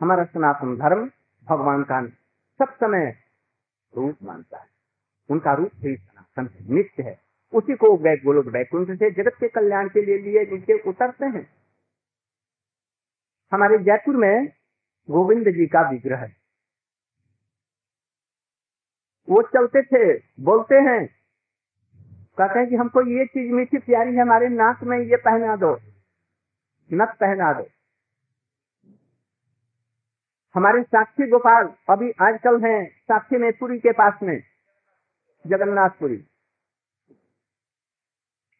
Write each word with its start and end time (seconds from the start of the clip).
हमारा 0.00 0.24
सनातन 0.24 0.76
धर्म 0.76 1.10
भगवान 1.44 1.82
का 1.82 2.06
सब 2.58 2.74
समय 2.74 3.16
रूप 3.96 4.16
मानता 4.22 4.58
है। 4.58 4.66
उनका 5.30 5.52
रूप 5.52 5.70
ही 5.74 5.96
सनातन 5.96 6.54
है, 6.54 6.72
नित्य 6.72 7.02
है। 7.02 7.20
उसी 7.54 7.76
को 7.76 7.96
वै- 7.96 8.24
गोलोक 8.24 8.46
वैकुंठ 8.46 8.98
से 8.98 9.10
जगत 9.10 9.32
के 9.40 9.48
कल्याण 9.48 9.88
के 9.88 10.02
लिए 10.02 10.18
लिए 10.18 10.46
नीचे 10.46 10.78
उतरते 10.78 11.26
हैं। 11.26 11.50
हमारे 13.52 13.78
जयपुर 13.78 14.16
में 14.16 14.48
गोविंद 15.10 15.48
जी 15.48 15.66
का 15.66 15.90
विग्रह 15.90 16.18
है। 16.18 16.36
वो 19.28 19.42
चलते 19.42 19.82
थे, 19.82 20.22
बोलते 20.40 20.74
हैं, 20.74 21.06
कहते 22.38 22.58
हैं 22.58 22.68
कि 22.68 22.76
हमको 22.76 23.02
ये 23.02 23.26
चीज़ 23.26 23.52
मीठी 23.52 23.78
प्यारी 23.78 24.14
है, 24.14 24.22
हमारे 24.22 24.48
नाक 24.48 24.82
में 24.82 24.98
ये 24.98 25.16
पहना 25.16 25.56
दो 25.56 25.80
नक 26.92 27.08
पहना 27.08 27.52
दो। 27.52 27.68
हमारे 30.56 30.82
साक्षी 30.82 31.26
गोपाल 31.30 31.66
अभी 31.90 32.10
आजकल 32.22 32.60
हैं, 32.60 32.86
साक्षी 33.02 33.38
में 33.38 33.52
पुरी 33.52 33.78
के 33.78 33.92
पास 33.92 34.18
में, 34.22 34.38
जगन्नाथपुरी। 35.44 36.16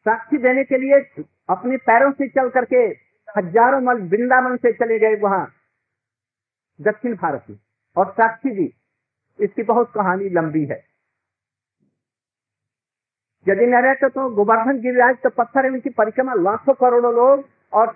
साक्षी 0.05 0.37
देने 0.37 0.63
के 0.63 0.77
लिए 0.77 0.99
अपने 1.49 1.77
पैरों 1.83 2.11
से 2.11 2.27
चल 2.29 2.49
करके 2.49 2.83
हज़ारों 3.37 3.81
मल 3.81 4.01
वृंदावन 4.09 4.57
से 4.57 4.73
चले 4.73 4.99
गए 4.99 5.15
वहाँ, 5.21 5.45
दक्षिण 6.79 7.15
भारत 7.15 7.45
में। 7.49 7.57
और 7.95 8.11
साक्षी 8.11 8.55
जी, 8.55 8.73
इसकी 9.39 9.63
बहुत 9.65 9.91
कहानी 9.91 10.29
लंबी 10.31 10.65
है। 10.65 10.83
यदि 13.45 13.65
न 13.65 13.81
रहते 13.83 14.09
तो 14.09 14.29
गोवर्धन 14.35 14.81
गिरिराज 14.81 15.15
तो 15.23 15.29
पत्थर 15.33 15.71
उनकी 15.71 15.89
परिक्रमा 15.91 16.33
लाखों 16.41 16.73
करोड़ों 16.75 17.13
लोग 17.15 17.45
और 17.73 17.95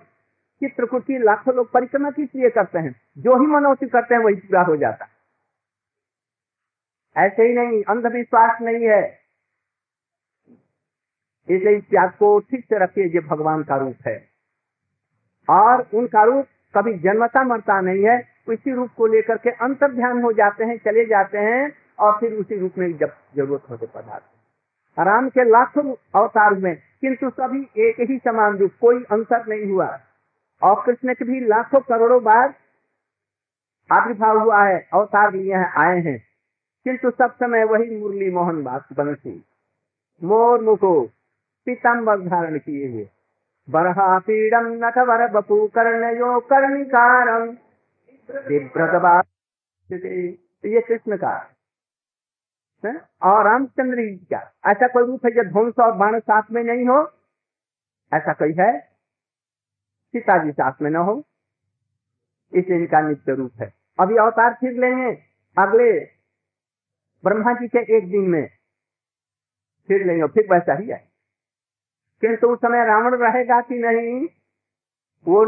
चित्रकूट 0.62 1.02
की 1.02 1.18
लाखों 1.18 1.54
लोग 1.54 1.70
परिक्रमा 1.72 2.10
किस 2.10 2.28
लिए 2.36 2.50
करते 2.50 2.78
हैं। 2.78 2.94
जो 3.18 3.38
ही 3.40 3.46
मनोती 3.46 3.86
करते 3.86 4.14
हैं, 4.14 4.22
वही 4.22 4.34
पूरा 4.36 4.62
हो 4.62 4.76
जाता 4.76 5.08
ऐसे 7.16 7.42
ही 7.42 7.54
नहीं, 7.54 7.82
अंधविश्वास 7.82 8.60
नहीं 8.62 8.86
है। 8.86 9.02
इसलिए 11.48 11.76
इस 11.76 11.84
त्याग 11.84 12.10
को 12.10 12.38
ठीक 12.40 12.64
से 12.64 12.78
रखिए, 12.78 13.04
ये 13.04 13.20
भगवान 13.20 13.62
का 13.62 13.76
रूप 13.76 14.06
है। 14.06 14.16
और 15.48 15.86
उनका 15.94 16.22
रूप 16.22 16.46
कभी 16.74 16.92
जन्मता 16.98 17.42
मरता 17.44 17.80
नहीं 17.80 18.04
है 18.04 18.16
इसी 18.50 18.72
रूप 18.72 18.90
को 18.96 19.06
लेकर 19.06 19.36
के 19.36 19.50
अंतर 19.64 19.92
ध्यान 19.92 20.22
हो 20.22 20.32
जाते 20.32 20.64
हैं, 20.64 20.76
चले 20.78 21.04
जाते 21.04 21.38
हैं, 21.38 21.72
और 21.98 22.12
फिर 22.20 22.32
उसी 22.32 22.58
रूप 22.58 22.78
में 22.78 22.96
जब 22.96 23.12
ज़रूरत 23.36 23.62
होते 23.70 23.86
पदार्थ 23.86 24.98
राम 24.98 25.28
के 25.28 25.44
लाखों 25.44 25.84
अवतार 26.14 26.54
में 26.54 26.74
किंतु 27.00 27.30
सभी 27.30 27.60
एक 27.80 28.00
ही 28.00 28.18
समान 28.18 28.56
रूप, 28.56 28.70
कोई 28.80 29.04
अंतर 29.12 29.46
नहीं 29.46 29.70
हुआ। 29.72 29.86
और 30.62 30.82
कृष्ण 30.86 31.14
के 31.14 31.24
भी 31.24 31.40
लाखों 31.40 31.80
करोड़ों 31.80 32.24
बार 32.24 32.54
आविर्भाव 33.92 34.38
हुआ 34.38 34.64
है, 34.64 34.88
अवतार 34.94 35.32
लिए 35.32 35.54
हैं, 35.54 35.72
आए 35.72 36.00
हैं। 36.00 36.22
किंतु 36.84 37.10
सब 37.10 37.34
समय 37.34 37.64
वही 37.64 37.96
मुरली 37.96 38.30
मोहन 38.30 38.62
बास 38.62 38.82
मोर 40.22 40.60
मुको 40.60 41.02
पीताम्बर 41.66 42.20
धारण 42.20 42.58
किए 42.58 42.92
हुए। 42.92 43.08
बरहा 43.70 44.18
पीड़म 44.18 44.66
नटवर 44.66 45.28
बपू 45.28 45.66
कर्णयो 45.66 46.40
कर्णिकारम 46.40 47.56
ये 50.64 50.80
कृष्ण 50.80 51.16
का। 51.16 51.50
है? 52.86 53.00
और 53.22 53.44
रामचंद्र 53.44 53.96
जी 53.96 54.16
का। 54.16 54.40
ऐसा 54.66 54.88
कोई 54.88 55.06
रूप 55.06 55.26
है 55.26 55.32
जो 55.32 55.44
ध्वंस 55.44 55.74
और 55.78 55.92
बाण 55.92 56.18
साथ 56.18 56.42
में 56.50 56.64
नहीं 56.64 56.86
हो? 56.86 57.12
ऐसा 58.14 58.32
कोई 58.32 58.52
है? 58.52 58.91
सीता 60.12 60.44
जी 60.44 60.52
साथ 60.52 60.72
में 60.82 60.90
न 60.90 60.96
हो 60.96 61.24
इसे 62.54 62.76
इनका 62.76 63.00
नित्य 63.00 63.34
रूप 63.34 63.52
है। 63.60 63.72
अभी 64.00 64.16
अवतार 64.16 64.54
फिर 64.54 64.72
लेंगे 64.72 65.10
अगले 65.58 66.00
ब्रह्मा 67.24 67.52
जी 67.52 67.68
के 67.68 67.96
एक 67.96 68.10
दिन 68.10 68.20
में 68.20 68.48
फिर 69.88 70.06
लेंगे 70.06 70.26
फिर 70.26 70.46
वैसा 70.52 70.74
ही 70.74 70.88
है 70.88 71.08
किंतु 72.20 72.48
उस 72.48 72.58
समय 72.58 72.84
रावण 72.84 73.14
रहेगा 73.16 73.60
कि 73.60 73.78
नहीं? 73.78 74.28
वो 75.28 75.44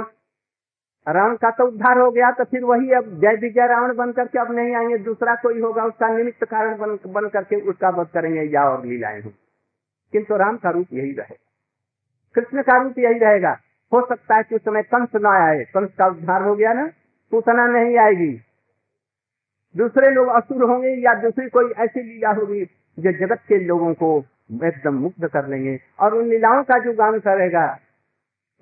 रावण 1.08 1.36
का 1.36 1.50
तो 1.50 1.66
उद्धार 1.66 1.98
हो 1.98 2.10
गया 2.10 2.30
तो 2.30 2.44
फिर 2.44 2.64
वही 2.64 2.90
अब 2.90 3.20
जय 3.20 3.36
विजय 3.36 3.66
रावण 3.66 3.94
बन 3.96 4.12
करके 4.12 4.38
अब 4.38 4.52
नहीं 4.52 4.74
आएँगे 4.74 4.98
दूसरा 4.98 5.34
कोई 5.34 5.60
होगा 5.60 5.84
उसका 5.84 6.08
निमित्त 6.08 6.44
कारण 6.44 6.78
बन, 6.78 6.98
बन 7.06 7.28
करके 7.28 7.60
उसका 7.60 7.88
वध 7.88 8.06
करेंगे 8.06 8.42
या 8.42 8.64
और 8.64 8.86
लीलाएँ 8.86 9.20
हो। 9.20 9.32
किंतु 10.12 10.36
राम 10.36 10.56
का 10.56 10.70
रूप 10.70 10.86
यही 10.92 11.12
रहेगा। 11.12 11.52
कृष्ण 12.34 12.62
का 12.62 12.82
रूप 12.82 12.98
यही 12.98 13.18
रहेगा। 13.18 13.60
हो 13.94 14.06
सकता 14.08 14.36
है 14.36 14.42
कि 14.42 14.54
उस 14.54 14.60
समय 14.60 14.82
कंस 14.82 15.08
न 15.16 15.26
आए। 15.26 15.64
कंस 15.64 15.90
का 15.98 16.06
उद्धार 16.06 16.42
हो 16.42 16.54
गया 16.56 16.72
ना, 16.72 16.88
सूचना 17.30 17.66
नहीं 17.66 17.98
आएगी। 17.98 18.40
दूसरे 19.76 20.10
लोग 20.10 20.28
असुर 20.28 20.62
होंगे 20.62 20.88
या 20.88 21.14
दूसरी 21.14 21.48
कोई 21.48 21.72
ऐसी 21.72 22.02
लीला 22.02 22.30
होगी 22.30 22.64
जो 22.98 23.12
जगत 23.12 23.38
के 23.48 23.58
लोगों 23.58 23.94
को 23.94 24.24
एकदम 24.64 24.94
मुक्त 24.94 25.24
कर 25.24 25.46
लेंगे 25.46 25.80
और 26.00 26.14
उन 26.14 26.28
लीलाओं 26.28 26.64
का 26.64 26.78
जो 26.78 26.92
गान 26.92 27.18
करेगा, 27.18 27.78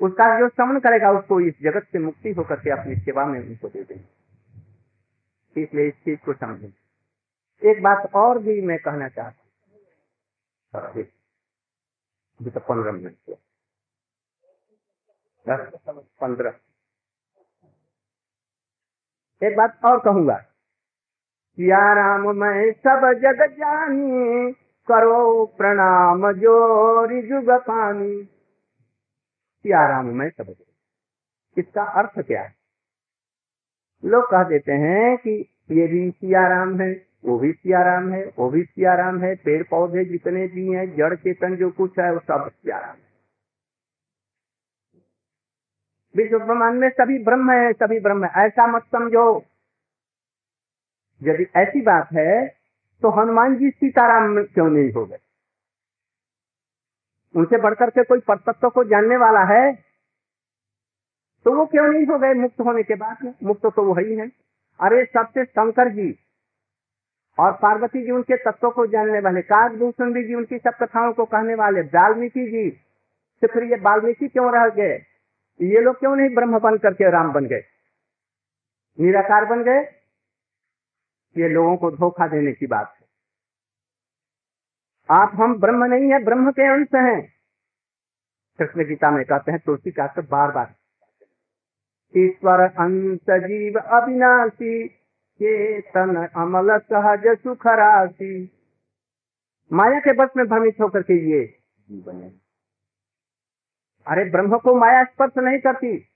उसका 0.01 0.39
जो 0.39 0.49
समन 0.49 0.79
करेगा, 0.79 1.11
उसको 1.11 1.41
इस 1.41 1.55
जगत 1.63 1.83
से 1.93 1.99
मुक्ति 1.99 2.33
होकर 2.33 2.57
के 2.57 2.71
अपनी 2.71 2.97
सेवा 2.97 3.25
में 3.25 3.41
उनको 3.41 3.69
दे 3.69 3.83
देंगे। 3.83 5.63
इसलिए 5.63 5.89
इस 5.89 5.95
चीज़ 5.95 6.21
को 6.21 6.33
समझें। 6.33 6.73
एक 7.71 7.83
बात 7.83 8.11
और 8.15 8.39
भी 8.39 8.61
मैं 8.61 8.79
कहना 8.79 9.09
चाहता 9.09 10.89
हूँ। 10.89 11.05
तो 12.51 12.61
पंद्रह 12.61 12.93
मिनट। 12.93 13.37
दस 15.49 15.73
पंद्रह। 16.21 16.55
एक 19.43 19.57
बात 19.57 19.81
और 19.85 20.01
कहूँगा। 20.01 20.45
या 21.61 21.95
राम, 21.95 22.37
मैं 22.37 22.73
सब 22.73 23.13
जग 23.13 23.53
जानी, 23.53 24.53
करो 24.89 25.47
प्रणाम 25.47 26.33
जोरी 26.33 27.23
जुग 27.23 27.51
पानी। 27.51 28.25
सिया 29.63 29.89
राम, 29.89 30.07
में 30.07 30.31
सब 30.31 30.45
जग 30.45 31.59
इसका 31.59 31.83
अर्थ 31.83 32.19
क्या 32.19 32.43
है? 32.43 32.55
लोग 34.05 34.31
कह 34.31 34.43
देते 34.43 34.73
हैं 34.73 35.17
कि 35.19 35.55
ये 35.71 35.87
भी 35.87 36.11
सिया 36.11 36.49
राम 36.49 36.81
है, 36.81 37.07
वो 37.25 37.39
भी 37.39 37.53
सिया 37.53 37.83
राम 37.83 38.13
है, 38.13 38.33
वो 38.39 38.51
भी 38.51 38.63
सिया 38.63 38.95
राम 38.95 39.21
है 39.21 39.35
पेड़ 39.35 39.63
पौधे 39.71 40.05
जितने 40.05 40.47
भी 40.47 40.69
हैं 40.69 40.97
जड़ 40.97 41.15
चेतन 41.15 41.57
जो 41.57 41.71
कुछ 41.71 41.99
है, 41.99 42.13
वो 42.13 42.19
सब 42.19 42.51
सिया 42.51 42.79
राम 42.79 42.97
है। 42.97 43.12
विश्व 46.15 46.39
ब्रह्मांड 46.39 46.79
में 46.81 46.89
सभी 46.91 47.19
ब्रह्म 47.25 47.51
है, 47.53 47.73
सभी 47.73 48.01
ब्रह्म। 48.01 48.25
है 48.25 48.47
ऐसा 48.47 48.67
मत 48.67 48.83
समझो। 48.93 49.45
यदि 51.23 51.47
ऐसी 51.57 51.81
बात 51.83 52.09
है 52.13 52.47
तो 53.03 53.11
हनुमान 53.11 53.57
जी 53.57 53.71
सीताराम 53.71 54.43
क्यों 54.45 54.69
नहीं 54.69 54.93
हो 54.93 55.05
गए? 55.05 55.19
उनसे 57.35 57.59
बढ़कर 57.59 57.91
के 57.91 58.03
कोई 58.05 58.21
परतत्व 58.21 58.69
को 58.69 58.85
जानने 58.85 59.17
वाला 59.17 59.45
है 59.45 59.73
तो 61.47 61.55
वो 61.55 61.67
क्यों 61.67 61.87
नहीं 61.87 62.07
हो 62.07 62.19
गए? 62.19 62.35
मुक्त 62.35 62.61
होने 62.61 62.83
के 62.83 62.95
बाद 62.95 63.25
में। 63.25 63.33
मुक्त 63.43 63.63
तो 63.67 63.83
वो 63.83 63.95
ही 63.95 64.15
है 64.15 64.27
अरे, 64.81 65.05
सबसे 65.05 65.45
शंकर 65.45 65.89
जी 65.89 66.19
और 67.39 67.53
पार्वती 67.53 68.03
जी 68.05 68.11
उनके 68.11 68.37
तत्व 68.37 68.71
को 68.71 68.87
जानने 68.87 69.21
वाले 69.21 69.43
काकभूषण 69.43 70.13
जी 70.15 70.35
उनकी 70.35 70.59
सब 70.59 70.77
कथाओं 70.83 71.13
को 71.13 71.25
कहने 71.25 71.55
वाले, 71.55 71.81
वाल्मीकि 71.81 72.47
जी 72.47 72.71
तो 73.43 73.49
फिर 73.49 73.65
ये 73.65 73.77
वाल्मीकि 73.77 74.29
क्यों 74.29 74.53
रह 74.53 74.69
गए? 74.69 74.99
ये 75.63 75.81
लोग 75.81 75.99
क्यों 75.99 76.17
नहीं 76.17 76.35
ब्रह्म 76.35 76.59
बन 76.59 76.77
करके 76.77 77.11
राम 77.11 77.33
बन 77.33 77.47
गए? 77.47 77.63
निराकार 79.01 79.45
बन 79.45 79.65
गए? 79.65 79.81
ये 81.37 81.49
लोगों 81.49 81.77
को 81.77 81.91
धोखा 81.91 82.27
देने 82.29 82.53
की 82.53 82.67
बात 82.67 82.97
है। 83.01 83.07
आप 85.11 85.33
हम 85.35 85.61
ब्रह्म 85.61 85.85
नहीं 85.85 86.13
है, 86.13 86.25
ब्रह्म 86.25 86.51
के 86.51 86.63
अंश 86.63 86.89
हैं। 86.95 87.33
कृष्ण 88.59 88.85
गीता 88.85 89.11
में 89.11 89.25
कहते 89.25 89.53
हैं, 89.53 89.61
तुलसी 89.67 89.91
का 89.91 90.15
बार 90.19 90.51
बार 90.51 90.75
ईश्वर 92.17 92.61
अंश 92.61 93.21
जीव 93.31 93.79
अविनाशी, 93.79 94.89
चेतन 95.39 96.27
अमल 96.37 96.79
सहज 96.79 97.39
सुख 97.39 97.67
राशि। 97.67 98.51
माया 99.73 100.01
के 100.01 100.13
बस 100.13 100.29
में 100.37 100.47
भ्रमित 100.47 100.77
होकर 100.81 101.03
के 101.03 101.15
ये 101.15 101.63
जीवन 101.91 102.23
है 102.23 102.42
अरे 104.07 104.25
ब्रह्म 104.25 104.59
को 104.59 104.75
माया 104.75 105.05
स्पर्श 105.05 105.33
नहीं 105.39 105.59
करती। 105.59 106.09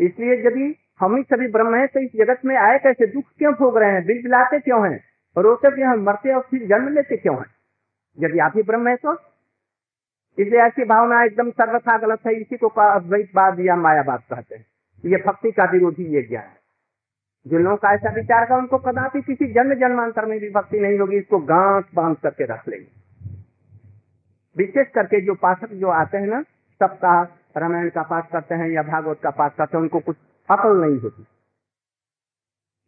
इसलिए 0.00 0.46
यदि 0.46 0.76
हम 1.00 1.16
ही 1.16 1.22
सभी 1.22 1.48
ब्रह्म 1.48 1.74
हैं 1.74 1.88
तो 1.88 2.00
इस 2.00 2.10
जगत 2.16 2.40
में 2.44 2.56
आए 2.56 2.78
कैसे? 2.78 3.06
दुख 3.06 3.24
क्यों 3.38 3.54
भोग 3.54 3.78
रहे 3.78 3.90
हैं? 3.90 4.06
बिल 4.06 4.22
बिलाते 4.22 4.60
क्यों 4.60 4.92
हैं? 4.92 5.04
रोते 5.38 5.70
क्यों 5.70 5.88
हैं? 5.88 5.96
मरते 5.96 6.34
और 6.34 6.42
फिर 6.50 6.66
जन्म 6.66 6.88
लेते 6.88 7.16
क्यों 7.16 7.36
हैं? 7.36 7.46
यदि 8.18 8.38
आप 8.38 8.52
ही 8.56 8.62
ब्रह्म 8.62 8.88
है 8.88 8.96
तो? 8.96 9.14
इसलिए 10.38 10.60
ऐसी 10.60 10.84
भावना 10.84 11.24
एकदम 11.24 11.50
सर्वथा 11.50 11.98
गलत 11.98 12.18
है। 12.26 12.34
इसी 12.34 12.56
को 12.56 12.66
अद्वैतवाद 12.68 13.60
या 13.60 13.76
मायावाद 13.76 14.20
कहते 14.20 14.54
हैं। 14.54 14.66
ये 15.04 15.16
भक्ति 15.26 15.50
का 15.50 15.64
विरोधी 15.64 16.04
ये 16.04 16.22
ज्ञान 16.22 16.44
है। 16.44 16.56
जिन 17.46 17.62
लोगों 17.62 17.76
का 17.76 17.92
ऐसा 17.92 18.10
विचार 18.10 18.46
का 18.46 18.56
उनको 18.56 18.78
कदापि 18.78 19.22
किसी 19.22 19.52
जन्म 19.52 19.74
जन्मांतर 19.74 20.24
में 20.24 20.40
भी 20.40 20.50
भक्ति 20.50 20.80
नहीं 20.80 20.98
होगी। 20.98 21.16
इसको 21.16 21.38
गांठ 21.38 21.84
बाँध 21.94 22.16
करके 22.16 22.44
रख 22.44 22.68
लेंगे। 22.68 22.95
विशेष 24.56 24.88
करके 24.88 25.20
जो 25.20 25.34
पाठक 25.34 25.72
जो 25.72 25.88
आते 25.88 26.18
हैं 26.18 26.26
ना 26.26 26.42
सप्ताह 26.82 27.24
रामायण 27.60 27.88
का 27.88 28.02
पाठ 28.02 28.30
करते 28.30 28.54
हैं 28.54 28.68
या 28.68 28.82
भागवत 28.82 29.20
का 29.22 29.30
पाठ 29.30 29.56
करते 29.56 29.76
हैं, 29.76 29.82
उनको 29.82 30.00
कुछ 30.00 30.16
अकल 30.50 30.76
नहीं 30.76 31.00
होती। 31.00 31.26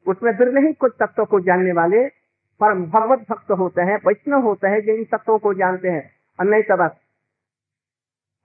उसमें 0.06 0.32
ही 0.66 0.72
कुछ 0.72 0.92
तत्वों 1.00 1.26
को 1.26 1.40
जानने 1.40 1.72
वाले 1.72 2.08
परम 2.60 2.86
भगवत 2.86 3.18
भक्त 3.30 3.50
होते 3.50 3.82
हैं, 3.82 3.96
वैष्णव 4.06 4.42
होते 4.42 4.68
हैं 4.68 4.80
जो 4.80 4.92
इन 4.92 5.04
तत्वों 5.04 5.38
को 5.38 5.54
जानते 5.54 5.88
हैं। 5.88 6.10
और 6.40 6.46
नहीं 6.46 6.62
तो 6.62 6.76
बस 6.76 6.90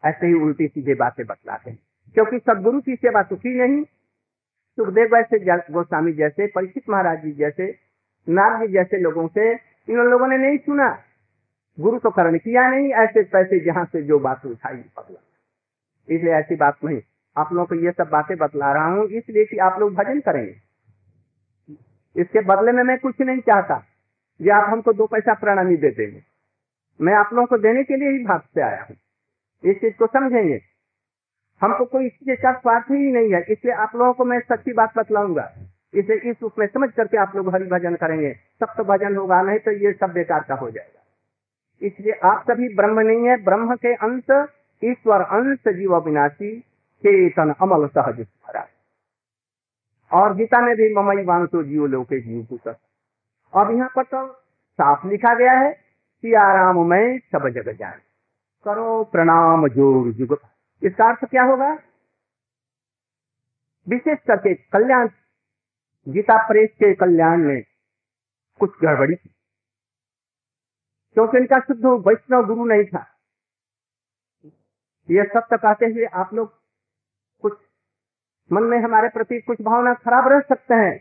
ऐसे 0.06 0.28
ही 0.28 0.34
उल्टी 0.34 0.68
सीधे 0.68 0.96
बातें 0.96 1.26
बतलाते 1.26 1.72
हैं। 1.72 1.80
क्योंकि 2.14 2.40
सदगुरु 2.40 2.82
की 2.82 2.96
सेवा 2.96 3.22
सुखी 3.22 3.60
नहीं। 3.60 3.84
सुखदेव 4.76 5.16
वैसे 5.16 5.58
गोस्वामी 5.74 6.14
जैसे 6.14 6.48
परीक्षित 6.48 6.84
महाराज 6.90 7.24
जी 7.24 7.32
जैसे 7.32 7.76
नाथ 8.30 8.68
जी 8.68 8.74
जैसे 8.74 8.98
लोगों 8.98 9.28
से, 9.28 9.54
इन 9.90 9.96
लोगों 9.96 10.28
ने 10.28 10.38
नहीं 10.38 10.58
सुना। 10.58 11.00
गुरु 11.78 12.00
तो 12.00 12.10
करण 12.10 12.38
किया 12.38 12.70
नहीं, 12.70 12.92
ऐसे 12.94 13.24
पैसे 13.24 13.60
जहाँ 13.60 13.86
से 13.86 14.02
जो 14.02 14.20
बात 14.20 14.46
उठाई 14.46 14.76
पकड़ा 14.98 15.22
इसलिए 16.10 16.34
ऐसी 16.34 16.56
बात 16.56 16.78
नहीं। 16.86 17.00
आप 17.36 17.54
लोगों 17.54 17.66
को 17.66 17.76
ये 17.76 17.92
सब 17.92 18.10
बातें 18.10 18.36
बतला 18.38 18.74
रहा 18.74 18.88
हूँ, 18.88 19.06
इसलिए 19.08 19.46
कि 19.46 19.58
आप 19.60 19.80
लोग 19.80 19.94
भजन 19.94 20.20
करेंगे। 20.20 20.56
इसके 22.16 22.42
बदले 22.42 22.72
में 22.72 22.84
मैं 22.84 22.98
कुछ 23.00 23.22
नहीं 23.22 23.40
चाहता 23.42 23.84
ये 24.40 24.50
आप 24.52 24.70
हमको 24.70 24.94
दो 24.94 25.06
पैसा 25.08 25.34
प्रणामी 25.34 25.76
दे 25.78 25.90
देंगे। 25.90 26.22
मैं 27.00 27.14
आप 27.14 27.30
लोगों 27.34 27.46
को 27.46 27.58
देने 27.58 27.84
के 27.84 27.96
लिए 27.96 28.10
ही 28.10 28.24
भाग 28.26 28.42
से 28.56 28.62
आया 28.62 28.82
हूँ। 28.82 28.96
इस 29.64 29.78
चीज़ 29.78 29.94
को 29.94 30.08
समझेंगे। 30.08 30.60
हमको 31.62 31.86
कोई 31.86 32.06
इस 32.06 32.14
चीज़ 32.14 32.42
का 32.42 32.52
स्वार्थ 32.54 32.92
ही 32.92 33.12
नहीं 33.12 33.34
है। 33.34 33.42
इसलिए 33.42 33.74
आप 33.76 33.96
लोगों 33.96 34.14
को 34.14 34.26
मैं 34.26 34.40
सच्ची 34.42 34.74
बात 34.74 34.98
बतलाऊँगा। 34.98 35.52
इसे 35.94 36.16
इस 36.30 36.36
रूप 36.42 36.60
में 36.60 36.66
समझ 36.68 36.90
करके 36.92 37.18
आप 37.18 37.36
लोग 37.36 37.54
हरि 37.56 37.66
भजन 37.66 37.96
करेंगे। 37.96 38.34
सब 38.60 38.74
तो 38.78 38.84
भजन 38.84 39.16
होगा, 39.16 39.42
नहीं 39.42 39.60
तो 39.60 39.72
ये 39.72 39.94
सब 39.94 40.14
बेकार 40.14 40.46
का 40.48 40.56
हो 40.56 40.70
जाएगा। 40.72 41.03
इसलिए 41.84 42.14
आप 42.24 42.44
सभी 42.50 42.74
ब्रह्म 42.76 43.00
नहीं 43.00 43.28
है, 43.28 43.36
ब्रह्म 43.44 43.76
के 43.76 43.94
अंश 43.96 44.30
ईश्वर 44.82 45.22
अंश 45.22 45.68
जीव 45.70 45.96
अविनाशी 45.96 46.60
चेतन 47.04 47.54
अमल 47.62 47.88
सहज 47.88 48.20
भरा 48.20 48.68
और 50.12 50.36
गीता 50.36 50.62
में 50.62 50.76
भी 50.76 50.94
ममई 50.96 51.24
वांसो 51.26 51.64
जीव 51.64 51.86
लोके 51.88 52.20
जीव 52.22 52.44
पुस्तक 52.50 52.78
अब 53.54 53.72
यहाँ 53.72 53.90
पर 53.96 54.04
तो 54.06 54.26
साफ़ 54.80 55.08
लिखा 55.08 55.34
गया 55.36 55.54
है 55.54 55.72
कि 55.72 56.34
आराम 56.40 56.80
में 56.90 57.20
सब 57.32 57.48
जग 57.56 57.72
जाए 57.72 58.00
करो 58.66 59.04
प्रणाम 59.12 59.68
ज़ोर 59.68 60.12
जुग। 60.14 60.38
इसका 60.82 61.08
अर्थ 61.08 61.26
क्या 61.26 61.44
होगा? 61.44 61.72
विशेष 63.88 64.18
करके 64.28 64.54
कल्याण, 64.54 65.08
गीता 66.08 66.38
प्रेस 66.48 66.70
के 66.74 66.94
कल्याण 66.96 67.44
में 67.44 67.62
कुछ 68.60 68.72
गड़बड़ी 68.84 69.16
थी। 69.16 69.30
क्योंकि 71.18 71.38
इनका 71.38 71.60
शुद्ध 71.62 71.86
वैष्णव 71.86 72.46
गुरु 72.46 72.66
नहीं 72.66 72.86
था। 72.86 73.06
ये 75.10 75.24
सत्य 75.26 75.58
कहते 75.58 75.86
हुए 75.88 76.06
आप 76.16 76.34
लोग 76.34 76.54
कुछ 77.44 77.58
मन 78.50 78.64
में 78.64 78.78
हमारे 78.80 79.10
प्रति 79.10 79.40
कुछ 79.42 79.62
भावना 79.62 79.94
खराब 79.96 80.28
रह 80.28 80.40
सकते 80.42 80.74
हैं, 80.76 80.98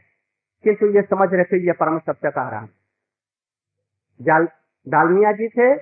किंतु 0.64 0.86
ये 0.88 1.02
समझ 1.04 1.28
रखे, 1.32 1.64
ये 1.66 1.72
परम 1.74 1.98
सत्य 2.00 2.30
कह 2.30 2.48
रहा 2.48 2.66
जाल, 4.20 4.48
डालमिया 4.86 5.32
जी 5.32 5.48
थे, 5.48 5.74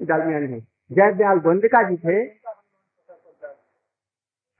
डालमिया 0.00 0.38
नहीं 0.40 0.60
जय 0.90 1.12
दयाल 1.14 1.38
गोविंदिका 1.40 1.82
जी 1.82 1.96
थे। 1.98 2.26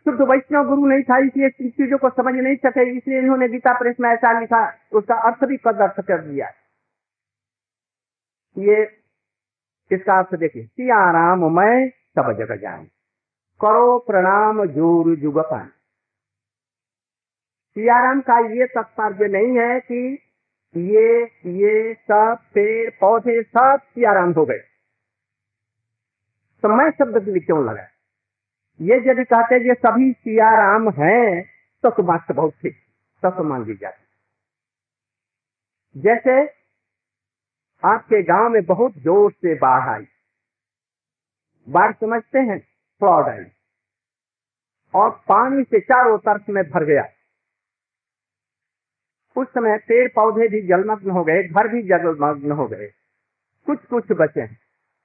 शुद्ध 0.07 0.21
वैष्णव 0.23 0.67
गुरु 0.67 0.87
नहीं 0.87 1.03
था, 1.03 1.19
इसलिए 1.21 1.49
चीज़ों 1.51 1.99
को 1.99 2.09
समझ 2.13 2.35
नहीं 2.35 2.57
सके, 2.59 2.91
इसलिए 2.97 3.19
इन्होंने 3.19 3.49
गीता 3.49 3.79
प्रेस 3.79 3.97
में 4.01 4.09
ऐसा 4.11 4.39
लिखा, 4.41 4.61
उसका 4.93 5.15
अर्थ 5.23 5.45
भी 5.45 5.57
कद 5.59 5.81
अर्थ 5.83 6.01
कर 6.03 6.21
दिया। 6.23 6.51
ये 8.59 8.83
इसका 9.91 10.19
अर्थ 10.19 10.35
देखिए? 10.35 10.65
सिया 10.67 11.11
राम 11.13 11.45
मैं 11.57 11.89
सब 11.89 12.33
जगह 12.39 12.57
जाए 12.57 12.85
करो 13.61 13.99
प्रणाम 14.07 14.65
ज़ोर 14.67 15.15
जुग 15.17 15.39
पान 15.51 15.67
सियाराम 17.77 18.21
का 18.21 18.39
ये 18.55 18.67
तात्पर्य 18.67 19.29
नहीं 19.29 19.59
है 19.59 19.79
कि 19.81 20.01
ये 20.75 21.23
ये 21.53 21.95
सब 21.95 22.39
पेड़, 22.55 22.91
पौधे 23.01 23.43
सब 23.43 23.81
सियाराम 23.85 24.33
हो 24.33 24.45
गए। 24.47 24.59
तो 26.63 26.69
मैं 26.69 26.91
शब्द 26.91 27.19
क्यों 27.47 27.65
लगा 27.65 27.87
ये 28.81 28.97
यदि 29.07 29.25
कहते 29.25 29.57
ये 29.69 29.75
सभी 29.75 30.13
सियाराम 30.13 30.89
हैं 30.99 31.43
तो 31.85 31.91
तो 31.91 32.03
बात 32.03 32.25
तो 32.29 32.35
बहुत 32.35 32.53
ठीक 32.63 32.77
तो 33.23 33.45
मान 33.45 33.65
ली 33.65 33.75
जाती 33.75 34.03
जैसे 35.97 36.35
आपके 37.85 38.23
गाँव 38.23 38.49
में 38.49 38.65
बहुत 38.65 38.93
ज़ोर 38.93 39.33
से 39.33 39.55
बाढ़ 39.55 39.89
आई। 39.89 40.07
बाढ़ 41.69 41.93
समझते 41.93 42.39
हैं? 42.39 42.59
फ्लॉड 42.99 43.29
आई। 43.29 43.45
और 44.95 45.11
पानी 45.11 45.63
से 45.63 45.81
चारों 45.81 46.19
तरफ़ 46.19 46.51
में 46.51 46.65
भर 46.65 46.85
गया। 46.85 47.09
उस 49.37 49.47
समय 49.49 49.79
पेड़ 49.79 50.09
पौधे 50.15 50.49
भी 50.49 50.63
जलमग्न 50.63 51.11
हो 51.11 51.25
गए, 51.25 51.43
घर 51.43 51.69
भी 51.69 51.83
जलमग्न 51.83 52.53
हो 52.53 52.69
गए। 52.69 52.87
कुछ 53.67 53.85
कुछ 53.85 54.05
बचे 54.13 54.41
हैं। 54.41 54.59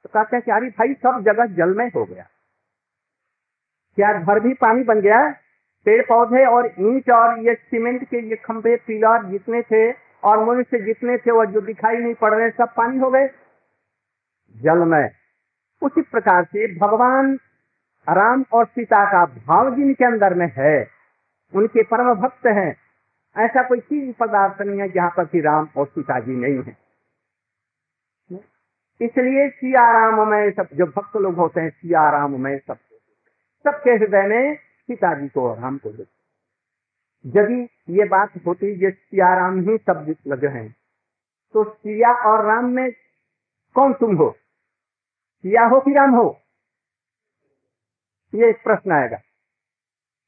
तो 0.04 0.10
कहते 0.10 0.38
हैं 0.38 0.54
अरे 0.54 0.70
भाई, 0.70 0.94
सब 0.94 1.24
जगह 1.26 1.46
जलमय 1.46 1.92
हो 1.96 2.06
गया। 2.06 2.28
क्या 3.96 4.14
घर 4.14 4.40
भी 4.40 4.54
पानी 4.54 4.84
बन 4.84 5.02
गया? 5.02 5.32
पेड़ 5.86 6.06
पौधे 6.06 6.46
और 6.46 6.66
ईंट 6.66 7.10
और 7.10 7.40
ये 7.40 7.56
सीमेंट 7.56 8.10
के 8.10 8.30
ये 8.30 8.36
खंभे, 8.36 8.76
पिलर 8.76 9.26
जितने 9.26 9.62
थे 9.62 10.03
और 10.24 10.44
मनुष्य 10.46 10.80
जितने 10.80 11.18
थे 11.18 11.32
वो 11.32 11.46
जो 11.46 11.62
दिखाई 11.62 11.96
नहीं 11.96 12.14
पड़ 12.14 12.34
रहे, 12.34 12.50
सब 12.50 12.74
पानी 12.78 12.98
हो 12.98 13.10
गए। 13.12 13.30
जलमय 14.56 15.10
उसी 15.82 16.02
प्रकार 16.02 16.44
से 16.44 16.68
भगवान 16.80 17.34
राम 18.08 18.46
और 18.54 18.66
सीता 18.66 19.06
का 19.06 19.26
भाव 19.26 19.76
जिनके 19.76 20.06
अंदर 20.06 20.34
में 20.34 20.52
है, 20.58 20.88
उनके 21.54 21.84
परम 21.84 22.14
भक्त 22.14 22.46
हैं, 22.46 22.76
ऐसा 23.36 23.62
कोई 23.68 23.80
चीज़ 23.80 24.16
पदार्थ 24.20 24.62
नहीं 24.62 24.80
है 24.80 24.90
जहाँ 24.90 25.10
पर 25.18 25.26
श्री 25.26 25.42
राम 25.42 25.68
और 25.78 25.86
सीता 25.86 26.20
जी 26.20 26.32
नहीं 26.32 26.64
है। 26.64 26.78
इसलिए 29.02 29.50
सिया 29.50 29.92
राम 29.92 30.28
में 30.28 30.52
सब, 30.52 30.68
जो 30.74 30.86
भक्त 30.86 31.18
लोग 31.18 31.36
होते 31.36 31.62
हैं 31.62 31.70
सिया 31.70 32.10
राम 32.10 32.42
में 32.42 32.58
सब। 32.58 32.78
सबके 33.66 33.92
हृदय 33.92 34.28
में 34.28 34.56
सीता 34.56 35.14
जी 35.14 35.28
को 35.28 35.54
राम 35.54 35.78
को 35.78 35.90
देखो। 35.90 36.13
यदि 37.26 37.64
ये 37.90 38.06
बात 38.06 38.34
होती 38.46 38.86
ये 38.86 38.92
सिया 38.92 39.36
राम 39.36 39.60
ही 39.60 39.78
शब्द 39.78 40.16
लगे 40.28 40.48
हैं 40.48 40.76
तो 41.54 41.74
सिया 41.74 42.14
और 42.14 42.46
राम 42.46 42.66
में 42.66 42.92
कौन 43.76 43.94
तुम 43.94 44.16
हो? 44.16 44.36
सिया 45.44 45.66
हो 45.66 45.80
कि 45.80 45.94
राम 45.94 46.12
हो? 46.12 46.42
ये 48.36 48.50
एक 48.50 48.64
प्रश्न 48.64 48.92
आएगा। 48.92 49.18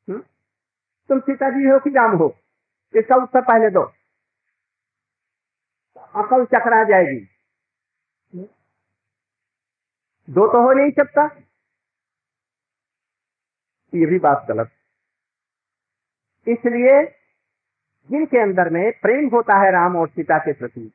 हुँ? 0.09 0.19
तुम 1.09 1.19
सीता 1.19 1.49
जी 1.49 1.69
हो 1.69 1.79
कि 1.79 1.89
राम 1.89 2.17
हो? 2.17 2.35
इसका 2.95 3.15
उत्तर 3.15 3.41
पहले 3.41 3.69
दो। 3.69 3.81
अकल 6.15 6.45
चकरा 6.45 6.83
जाएगी। 6.83 7.19
दो 10.29 10.47
तो 10.47 10.61
हो 10.61 10.73
नहीं 10.73 10.91
सकता। 10.91 11.23
ये 13.93 14.05
भी 14.05 14.19
बात 14.19 14.45
गलत 14.49 14.71
इसलिए 16.47 17.03
जिनके 18.09 18.39
अंदर 18.39 18.69
में 18.69 18.91
प्रेम 19.01 19.27
होता 19.27 19.57
है 19.57 19.71
राम 19.71 19.95
और 19.95 20.07
सीता 20.07 20.37
के 20.37 20.53
प्रति, 20.53 20.91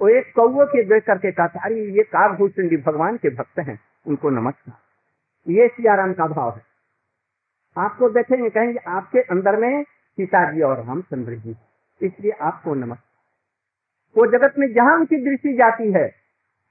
वो 0.00 0.08
एक 0.08 0.32
कौओ 0.36 0.64
के 0.66 0.82
देख 0.84 1.04
करके 1.04 1.30
कहता 1.32 1.60
अरे, 1.60 1.84
ये 1.86 2.02
काभूषण 2.02 2.68
जी 2.68 2.76
भगवान 2.76 3.16
के 3.16 3.30
भक्त 3.30 3.58
हैं, 3.58 3.78
उनको 4.06 4.30
नमस्कार। 4.30 5.52
ये 5.52 5.68
सियाराम 5.68 6.12
का 6.12 6.26
भाव 6.26 6.50
है। 6.50 6.62
आपको 7.76 8.08
देखेंगे, 8.10 8.48
कहेंगे, 8.50 8.78
आपके 8.88 9.20
अंदर 9.20 9.56
में 9.56 9.82
सीता 9.82 10.50
जी 10.52 10.62
और 10.62 10.84
रामचंद्र 10.84 11.34
जी 11.34 11.54
इसलिए 12.00 12.32
आपको 12.40 12.74
नमस्कार। 12.74 13.04
वो 14.16 14.26
जगत 14.26 14.54
में 14.58 14.72
जहाँ 14.72 14.94
उनकी 14.94 15.16
दृष्टि 15.24 15.52
जाती 15.52 15.90
है, 15.92 16.06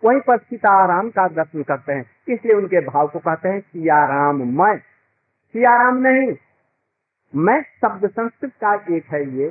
वहीं 0.03 0.19
पर 0.19 0.37
सीता 0.39 0.85
राम 0.85 1.09
का 1.09 1.27
दर्शन 1.27 1.63
करते 1.63 1.93
हैं, 1.93 2.05
इसलिए 2.29 2.55
उनके 2.55 2.81
भाव 2.81 3.07
को 3.07 3.19
कहते 3.19 3.49
हैं 3.49 3.59
सिया 3.59 4.05
राम 4.05 4.41
मैं। 4.59 4.77
सिया 4.77 5.75
राम 5.77 5.97
नहीं 5.97 6.33
मैं 7.33 7.61
शब्द 7.81 8.09
संस्कृत 8.09 8.51
का 8.63 8.73
एक 8.95 9.05
है 9.05 9.21
ये 9.35 9.49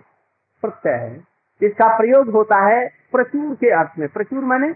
प्रत्यय 0.62 0.95
है। 0.95 1.16
इसका 1.62 1.97
प्रयोग 1.97 2.28
होता 2.28 2.57
है 2.66 2.87
प्रचुर 3.12 3.54
के 3.54 3.71
अर्थ 3.71 3.99
में। 3.99 4.09
प्रचुर 4.09 4.45
माने 4.45 4.69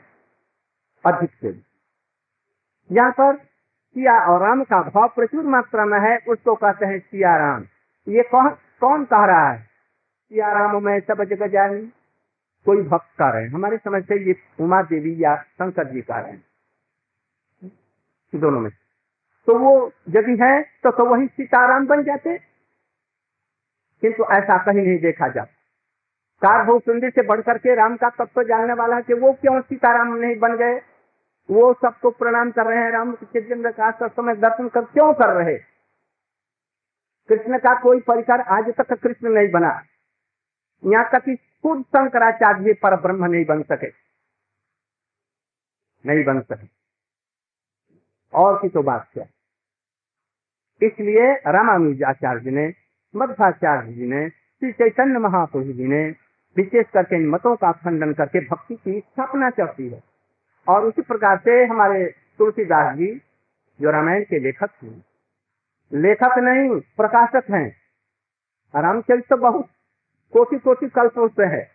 अधिक 1.04 1.30
से। 1.32 1.48
यहाँ 2.90 3.10
पर 3.10 3.36
सिया 3.36 4.18
और 4.26 4.40
राम 4.40 4.62
का 4.64 4.80
भाव 4.84 5.08
प्रचुर 5.08 5.44
मात्रा 5.44 5.84
में 5.84 5.98
है 6.00 6.16
उसको 6.28 6.54
कहते 6.54 6.86
हैं 6.86 6.98
सिया 7.00 7.36
राम 7.36 7.64
ये 8.06 8.22
कौन 8.22 8.48
कौन 8.80 9.04
कह 9.04 9.24
रहा 9.24 9.48
है? 9.50 9.58
सिया 9.58 10.52
राम 10.52 10.84
में 10.84 10.98
सब 11.00 11.24
जगह 11.24 11.46
जाए 11.46 11.80
कोई 12.66 12.82
भक्त 12.82 13.08
कह 13.18 13.28
रहे 13.28 13.42
हैं। 13.42 13.50
हमारे 13.50 13.76
समझ 13.78 14.02
से 14.04 14.18
ये 14.26 14.34
उमा 14.60 14.82
देवी 14.82 15.16
या 15.18 15.34
शंकर 15.36 15.88
जी 15.88 16.00
कह 16.00 16.18
रहे 16.18 16.32
हैं। 16.32 16.44
दोनों 18.34 18.60
में 18.60 18.70
तो 19.46 19.58
वो 19.58 19.92
यदि 20.08 20.36
है 20.42 20.62
तो, 20.62 20.90
तो 20.90 21.04
वही 21.04 21.26
सीताराम 21.26 21.86
बन 21.86 22.02
जाते। 22.02 22.47
किंतु 24.00 24.24
ऐसा 24.24 24.58
कहीं 24.58 24.86
नहीं 24.86 24.98
देखा 24.98 25.28
जाता 25.28 25.54
कारभूत 26.42 26.82
सुंदर 26.82 27.10
से 27.10 27.22
बढ़ 27.22 27.40
करके 27.40 27.74
राम 27.74 27.96
का 27.96 28.10
तत्व 28.10 28.42
जानने 28.42 28.72
वाला 28.72 28.96
है 28.96 29.02
कि 29.02 29.14
वो 29.14 29.32
क्यों 29.32 29.60
सीताराम 29.60 30.14
नहीं 30.14 30.38
बन 30.38 30.56
गए? 30.56 30.80
वो 31.50 31.74
सबको 31.74 32.10
प्रणाम 32.10 32.50
कर 32.50 32.66
रहे 32.66 32.78
हैं, 32.78 32.90
राम 32.90 33.12
के 33.12 33.72
का 33.72 33.90
समय 34.08 34.36
दर्शन 34.36 34.68
कर 34.68 34.80
क्यों 34.80 35.14
कर 35.14 35.44
रहे? 35.44 35.58
कृष्ण 37.28 37.58
का 37.58 37.80
कोई 37.80 38.00
परिकर 38.00 38.40
आज 38.40 38.74
तक 38.78 38.92
कृष्ण 38.92 39.28
नहीं 39.28 39.50
बना। 39.50 39.82
यहाँ 40.84 41.10
तक 41.12 41.24
कि 41.24 41.36
खुद 41.36 41.82
शंकराचार्य 41.82 42.72
पर 42.72 43.00
ब्रह्म 43.00 43.24
नहीं 43.24 43.44
बन 43.44 43.62
सके। 43.62 43.88
नहीं 46.06 46.24
बन 46.24 46.40
सके। 46.40 46.68
और 48.34 48.62
की 48.62 48.68
तो 48.68 48.82
बात 48.82 49.08
क्या? 49.12 49.24
इसलिए 50.82 51.32
रामानुजाचार्य 51.34 52.50
ने 52.50 52.87
मध्वाचार्य 53.14 53.92
जी 53.92 54.06
ने 54.06 54.28
श्री 54.28 54.72
चैतन्य 54.72 55.18
महाप्रभु 55.18 55.72
जी 55.72 55.84
ने 55.84 56.04
विशेष 56.56 56.86
करके 56.94 57.16
इन 57.16 57.28
मतों 57.28 57.54
का 57.56 57.72
खंडन 57.72 58.12
करके 58.12 58.40
भक्ति 58.40 58.74
की 58.74 59.00
स्थापना 59.00 59.50
करती 59.50 59.88
है। 59.88 60.02
और 60.68 60.84
उसी 60.84 61.02
प्रकार 61.02 61.38
से 61.38 61.64
हमारे 61.64 62.04
तुलसीदास 62.38 62.96
जी 62.96 63.06
जो 63.80 63.90
रामायण 63.90 64.22
के 64.22 64.38
लेखक 64.38 64.70
हैं, 64.84 65.04
लेखक 65.92 66.38
नहीं, 66.38 66.80
प्रकाशक 66.96 67.50
हैं। 67.50 67.68
रामचरित 68.74 69.24
तो 69.30 69.36
बहुत 69.36 69.68
कोटि 70.32 70.58
कोटि 70.58 70.88
कल्पों 70.88 71.28
से 71.28 71.44
है। 71.46 71.70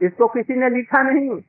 इसको 0.00 0.28
किसी 0.28 0.54
ने 0.54 0.68
लिखा 0.70 1.02
नहीं। 1.02 1.42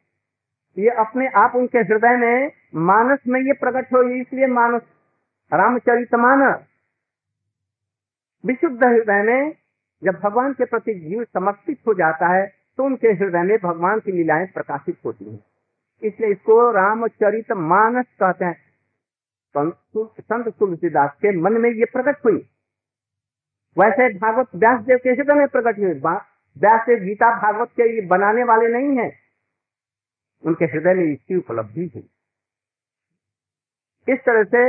ये 0.78 0.90
अपने 0.90 1.28
आप 1.28 1.56
उनके 1.56 1.80
हृदय 1.80 2.18
में 2.18 2.52
मानस 2.76 3.20
में 3.28 3.40
ये 3.42 3.54
प्रकट 3.54 3.94
हो 3.94 4.02
इसलिए 4.12 4.48
मानस 4.48 4.82
रामचरित 5.52 6.16
मानस 6.16 6.64
विशुद्ध 8.44 8.84
हृदय 8.84 9.22
में 9.24 9.56
जब 10.02 10.20
भगवान 10.24 10.54
के 10.54 10.66
प्रति 10.66 10.94
जीव 10.94 11.24
समर्पित 11.24 11.80
हो 11.88 11.94
जाता 11.94 12.28
है 12.28 12.46
तो 12.78 12.84
उनके 12.84 13.08
हृदय 13.10 13.44
में 13.44 13.58
भगवान 13.58 14.00
की 14.00 14.12
लीलाएँ 14.12 14.46
प्रकाशित 14.48 14.98
होती 15.06 15.26
हैं। 15.26 15.40
इसलिए 16.04 16.32
इसको 16.32 16.72
रामचरित 16.72 17.52
मानस 17.52 18.06
कहते 18.20 18.46
हैं। 18.46 18.58
संत 19.56 20.48
तुलसीदास 20.60 21.12
के 21.22 21.32
मन 21.38 21.54
में 21.54 21.70
ये 21.70 21.86
प्रकट 21.86 22.26
हुई। 22.26 22.38
वैसे 23.78 24.10
भागवत 24.14 24.48
व्यास 24.56 24.82
देव 24.82 24.98
के 24.98 25.10
हृदय 25.10 25.34
में 25.34 25.48
प्रकट 25.48 25.80
हुई। 25.80 25.94
व्यास 25.94 26.86
देव 26.88 27.00
गीता 27.00 27.30
भागवत 27.42 27.70
के 27.70 27.90
ये 27.96 28.02
बनाने 28.08 28.44
वाले 28.44 28.68
नहीं 28.68 28.98
है। 28.98 29.12
उनके 30.44 30.66
हृदय 30.66 30.94
में 30.94 31.04
इसकी 31.06 31.36
उपलब्धि 31.36 31.86
हुई। 31.96 32.10
इस 34.08 34.20
तरह 34.20 34.44
से 34.44 34.64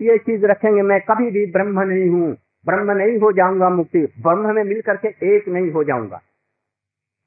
ये 0.00 0.18
चीज़ 0.18 0.44
रखेंगे। 0.46 0.82
मैं 0.82 1.00
कभी 1.00 1.30
भी 1.30 1.44
ब्रह्म 1.52 1.80
नहीं 1.82 2.08
हूँ। 2.10 2.36
ब्रह्म 2.66 2.92
नहीं 2.92 3.18
हो 3.18 3.30
जाऊँगा 3.32 3.68
मुक्ति 3.70 3.98
ब्रह्म 3.98 4.54
में 4.54 4.62
मिल 4.64 4.80
करके 4.82 5.08
एक 5.36 5.48
नहीं 5.48 5.70
हो 5.70 5.84
जाऊँगा। 5.84 6.20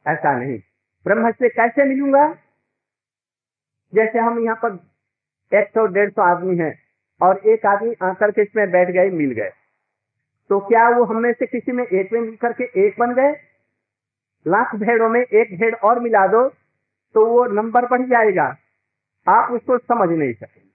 ऐसा 0.06 0.38
नहीं। 0.38 0.58
ब्रह्म 1.06 1.32
से 1.32 1.50
कैसे 1.50 1.86
मिलूँगा? 1.86 2.28
जैसे 3.94 4.20
हम 4.20 4.40
यहाँ 4.40 4.56
पर 4.56 4.78
एक 5.52 5.68
सौ, 5.68 5.86
डेढ़ 5.86 6.10
सौ 6.10 6.22
आदमी 6.22 6.58
है 6.58 6.74
और 7.22 7.38
एक 7.48 7.66
आदमी 7.66 7.94
आकर 8.04 8.32
के 8.32 8.42
इसमें 8.42 8.72
बैठ 8.72 8.90
गए, 8.90 9.10
मिल 9.10 9.32
गए। 9.32 9.50
तो 10.50 10.60
क्या 10.60 10.90
वो 10.90 11.04
हमें 11.04 11.32
से 11.34 11.46
किसी 11.46 11.72
में 11.72 11.84
एक 11.84 12.14
में 12.14 12.20
मिल 12.22 12.36
करके 12.36 12.64
एक 12.86 13.00
बन 13.00 13.14
गए? 13.16 13.32
लाख 14.46 14.76
भेड़ों 14.76 15.10
में 15.10 15.20
एक 15.22 15.58
भेड़ 15.60 15.76
और 15.76 16.00
मिला 16.00 16.26
दो 16.28 16.48
तो 17.16 17.26
वो 17.26 17.46
नंबर 17.46 17.86
बढ़ 17.86 18.02
जाएगा। 18.08 18.44
आप 19.28 19.52
उसको 19.52 19.78
समझ 19.78 20.10
नहीं 20.10 20.34
सकेंगे। 20.34 20.68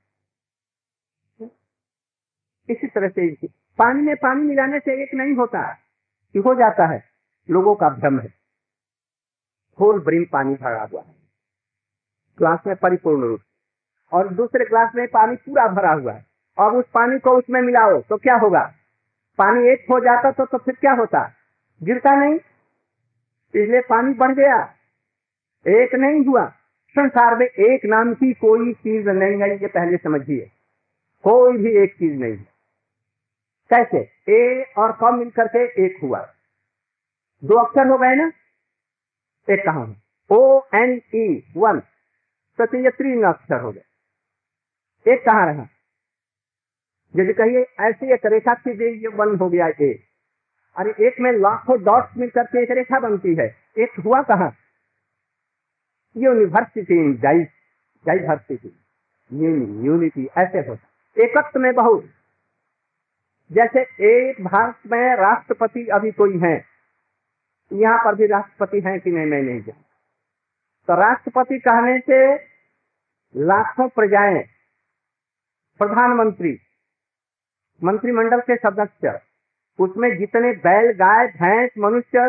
इसी 2.68 2.86
तरह 2.86 3.08
से 3.08 3.26
पानी 3.78 4.02
में 4.02 4.16
पानी 4.16 4.42
मिलाने 4.42 4.78
से 4.78 5.02
एक 5.02 5.14
नहीं 5.14 5.34
होता 5.34 5.72
कि 6.32 6.38
हो 6.38 6.54
जाता 6.54 6.86
है। 6.86 7.04
लोगों 7.50 7.74
का 7.74 7.88
भ्रम 7.88 8.18
है। 8.18 8.34
फुल 9.78 10.00
ब्रिम 10.00 10.24
पानी 10.32 10.54
भरा 10.54 10.88
हुआ 10.92 11.00
है। 11.00 11.14
ग्लास 12.38 12.58
में 12.66 12.76
परिपूर्ण 12.76 13.22
रूप 13.22 13.40
और 14.12 14.28
दूसरे 14.28 14.64
ग्लास 14.64 14.92
में 14.94 15.08
पानी 15.08 15.36
पूरा 15.36 15.68
भरा 15.68 15.92
हुआ 15.92 16.12
है। 16.12 16.26
और 16.58 16.76
उस 16.76 16.84
पानी 16.94 17.18
को 17.18 17.30
उसमें 17.30 17.62
मिलाओ 17.62 18.00
तो 18.00 18.16
क्या 18.16 18.36
होगा? 18.36 18.72
पानी 19.38 19.68
एक 19.68 19.86
हो 19.90 20.00
जाता 20.00 20.30
तो, 20.30 20.44
तो 20.44 20.58
फिर 20.58 20.74
क्या 20.74 20.92
होता? 20.92 21.32
गिरता 21.82 22.14
नहीं। 22.14 22.34
इसलिए 23.54 23.80
पानी 23.80 24.14
बढ़ 24.14 24.34
गया। 24.34 24.74
एक 25.68 25.94
नहीं 25.94 26.26
हुआ। 26.26 26.46
संसार 26.90 27.36
में 27.36 27.46
एक 27.46 27.80
नाम 27.84 28.14
की 28.14 28.32
कोई 28.32 28.72
चीज़ 28.72 29.10
नहीं 29.10 29.42
है 29.42 29.58
ये 29.58 29.66
पहले 29.66 29.96
समझिए। 29.96 30.50
कोई 31.22 31.56
भी 31.56 31.76
एक 31.76 31.94
चीज़ 31.94 32.18
नहीं 32.18 32.36
है। 32.36 32.53
कैसे? 33.70 33.98
ए 34.32 34.72
और 34.78 34.92
क 35.02 35.12
मिलकर 35.14 35.46
के 35.46 35.84
एक 35.84 35.98
हुआ। 36.02 36.20
दो 37.44 37.54
अक्षर 37.56 37.86
हो 37.86 37.98
गए 37.98 38.14
ना? 38.14 38.32
एक 39.48 39.60
कहा 39.66 39.82
ओ 40.30 40.60
एन 40.74 41.00
ई 41.14 41.52
वन 41.56 41.80
तो 42.58 42.76
ये 42.76 42.90
तीन 42.90 43.22
अक्षर 43.24 43.60
हो 43.60 43.72
गए। 43.72 45.12
एक 45.12 45.24
कहा 45.26 45.44
रहा? 45.44 45.66
यदि 47.16 47.32
कहिए, 47.32 47.66
ऐसी 47.80 48.12
एक 48.14 48.26
रेखा 48.26 48.54
थी 48.54 48.70
ये 49.02 49.08
वन 49.08 49.36
हो 49.36 49.48
गया 49.48 49.68
ए 49.68 49.92
अरे, 50.76 50.90
एक 51.06 51.20
में 51.20 51.32
लाखों 51.32 51.82
डॉट्स 51.84 52.16
मिलकर 52.16 52.44
के 52.44 52.62
एक 52.62 52.70
रेखा 52.70 53.00
बनती 53.00 53.34
है। 53.34 53.46
एक 53.78 54.00
हुआ 54.04 54.22
कहा? 54.22 54.52
यूनिवर्सिटी 56.16 57.12
डाइवर्सिटी 58.04 58.68
यूनिटी 59.86 60.28
ऐसे 60.38 60.58
होता। 60.58 61.22
एकत्व 61.22 61.60
में 61.60 61.74
बहुत 61.74 62.04
जैसे 63.50 63.80
एक 64.06 64.44
भारत 64.44 64.90
में 64.92 65.16
राष्ट्रपति 65.16 65.86
अभी 65.86 66.10
कोई 66.12 66.38
है, 66.38 66.54
यहाँ 67.70 67.98
पर 67.98 68.14
भी 68.14 68.26
राष्ट्रपति 68.26 68.80
है 68.80 68.98
कि 68.98 69.10
नहीं, 69.10 69.26
मैं 69.26 69.42
नहीं 69.42 69.60
जानता। 69.60 69.82
तो 70.88 71.00
राष्ट्रपति 71.00 71.58
कहने 71.58 71.98
से 72.00 72.34
लाखों 73.34 73.88
प्रजाएँ, 73.88 74.42
प्रधानमंत्री, 75.80 76.56
मंत्रिमंडल 77.82 78.40
के 78.40 78.56
सदस्य, 78.56 79.18
उसमें 79.78 80.16
जितने 80.18 80.52
बैल 80.58 80.90
गाय, 80.94 81.26
भैंस, 81.28 81.70
मनुष्य, 81.78 82.28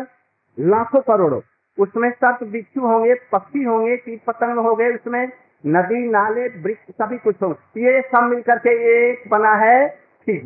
लाखों 0.58 1.02
करोड़ों, 1.02 1.42
उसमें 1.78 2.10
सब 2.12 2.40
बिच्छू 2.44 2.82
होंगे, 2.82 3.14
पक्षी 3.32 3.64
होंगे, 3.64 3.98
कीट 3.98 4.24
पतंग 4.28 4.60
हो 4.60 4.76
गए 4.76 4.94
उसमें 4.96 5.26
नदी, 5.64 6.08
नाले, 6.10 6.48
वृक्ष, 6.62 6.92
सभी 6.92 7.18
कुछ 7.18 7.42
हो 7.42 7.52
ये 7.78 8.02
सब 8.04 8.30
मिलकर 8.30 8.60
के 8.60 8.76
एक 8.94 9.30
बना 9.30 9.56
है, 9.58 9.88
ठीक 10.28 10.46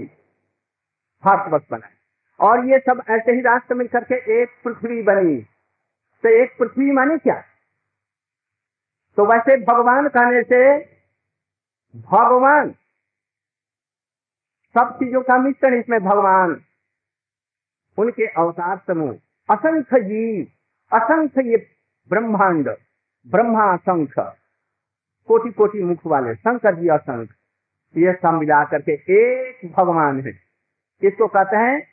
भारतवर्ष 1.26 1.64
बनाए 1.72 1.94
और 2.40 2.66
ये 2.66 2.80
सब 2.80 3.04
ऐसे 3.10 3.32
ही 3.32 3.42
राष्ट्र 3.42 3.76
मिलकर 3.76 4.04
करके 4.04 4.42
एक 4.42 4.50
पृथ्वी 4.64 5.02
बनी 5.02 5.42
तो 6.24 6.30
एक 6.30 6.56
पृथ्वी 6.60 6.92
माने 6.92 7.18
क्या? 7.18 7.44
तो 9.18 9.26
वैसे 9.26 9.58
भगवान 9.58 10.08
कहने 10.08 10.44
से, 10.44 10.80
भगवान, 11.96 12.72
सब 14.78 14.96
चीज़ों 14.96 15.22
का 15.22 15.38
मिश्रण 15.38 15.74
इसमें 15.74 16.00
भगवान, 16.04 16.62
उनके 17.98 18.26
अवतार 18.28 18.78
समूह, 18.78 19.14
असंख्य 19.50 20.02
जीव, 20.02 20.48
असंख्य 20.98 21.50
ये 21.52 21.58
ब्रह्मांड 22.10 22.70
ब्रह्मा 23.28 23.74
असंख्य 23.74 24.36
कोटि 25.28 25.52
कोटि 25.52 25.84
मुख 25.84 26.00
वाले 26.06 26.36
शंकर 26.36 26.76
जी 26.76 26.88
असंख्य, 26.88 27.34
ये 28.02 28.14
सब 28.14 28.34
मिला 28.34 28.64
करके 28.66 28.92
एक 28.92 29.72
भगवान 29.78 30.22
है। 30.22 30.49
इसको 31.04 31.28
कहते 31.28 31.56
हैं? 31.56 31.88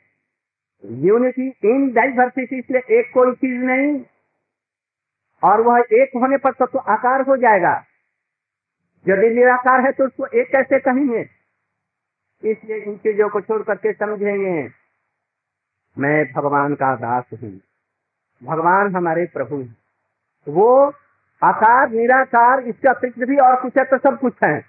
यूनिटी 0.85 1.47
इन 1.65 1.93
डाइवर्सिटी 1.93 2.59
इसलिए 2.59 2.99
एक 2.99 3.13
कोई 3.13 3.35
चीज़ 3.35 3.61
नहीं। 3.61 4.05
और 5.43 5.61
वह 5.61 5.79
एक 5.79 6.11
होने 6.15 6.37
पर 6.37 6.51
तो 6.51 6.77
आकार 6.77 7.21
हो 7.21 7.37
जाएगा। 7.37 7.85
यदि 9.07 9.29
निराकार 9.29 9.81
है 9.81 9.91
तो 9.91 10.05
उसको 10.05 10.25
एक 10.25 10.51
कैसे 10.51 10.79
कहेंगे? 10.79 11.29
इसलिए 12.43 12.77
इन 12.77 12.97
चीज़ों 12.97 13.29
को 13.29 13.41
छोड़ 13.41 13.63
करके 13.63 13.93
समझेंगे। 13.93 14.69
मैं 15.97 16.33
भगवान 16.33 16.75
का 16.75 16.95
दास 16.95 17.23
हूँ। 17.33 17.61
भगवान 18.43 18.95
हमारे 18.95 19.25
प्रभु 19.25 19.61
हैं। 19.61 19.77
वो 20.47 20.93
आकार, 21.43 21.89
निराकार, 21.89 22.59
इसके 22.59 22.89
अतिरिक्त 22.89 23.19
भी 23.19 23.37
और 23.37 23.61
कुछ 23.61 23.73
है 23.77 23.85
तो 23.85 23.97
सब 23.97 24.19
कुछ 24.19 24.33
है। 24.43 24.61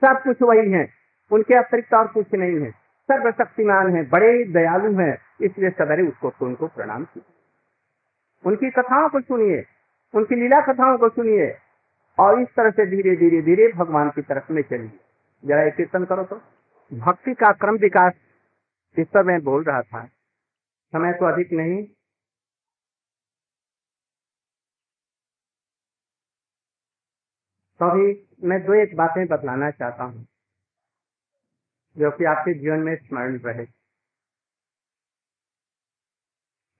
सब 0.00 0.22
कुछ 0.22 0.42
वही 0.42 0.72
है। 0.72 0.88
उनके 1.30 1.54
अतिरिक्त 1.54 1.94
और 1.94 2.08
कुछ 2.08 2.34
नहीं 2.34 2.60
है। 2.60 2.83
सर्वशक्तिमान 3.10 3.96
है, 3.96 4.08
बड़े 4.08 4.44
दयालु 4.44 4.98
हैं, 4.98 5.18
इसलिए 5.42 5.70
सवेरे 5.70 6.02
उसको 6.02 6.30
तो 6.30 6.46
उनको 6.46 6.66
प्रणाम 6.66 7.04
कीजिए। 7.04 7.34
उनकी 8.46 8.70
कथाओं 8.70 9.08
को 9.08 9.20
सुनिए, 9.20 9.64
उनकी 10.14 10.34
लीला 10.34 10.60
कथाओं 10.60 10.98
को 10.98 11.08
सुनिए, 11.08 11.58
और 12.18 12.40
इस 12.40 12.48
तरह 12.48 12.70
से 12.70 12.86
धीरे 12.86 13.16
धीरे 13.16 13.42
धीरे 13.42 13.72
भगवान 13.72 14.10
की 14.10 14.22
तरफ़ 14.22 14.52
में 14.52 14.62
चलिए। 14.62 15.00
जरा 15.44 15.68
कीर्तन 15.68 16.04
करो 16.04 16.24
तो। 16.24 16.36
भक्ति 16.98 17.34
का 17.34 17.52
क्रम 17.52 17.74
विकास 17.74 18.12
इस 18.98 19.06
पर 19.14 19.22
मैं 19.22 19.42
बोल 19.42 19.64
रहा 19.64 19.82
था। 19.82 20.06
समय 20.92 21.12
तो 21.12 21.32
अधिक 21.32 21.52
नहीं। 21.52 21.84
तो 27.80 27.90
अभी 27.90 28.28
मैं 28.44 28.64
दो 28.64 28.74
एक 28.74 28.96
बातें 28.96 29.26
बतलाना 29.26 29.70
चाहता 29.70 30.04
हूँ। 30.04 30.26
जो 31.96 32.10
कि 32.10 32.24
आपके 32.24 32.54
जीवन 32.54 32.78
में 32.80 32.96
स्मरण 32.96 33.38
रहे। 33.38 33.64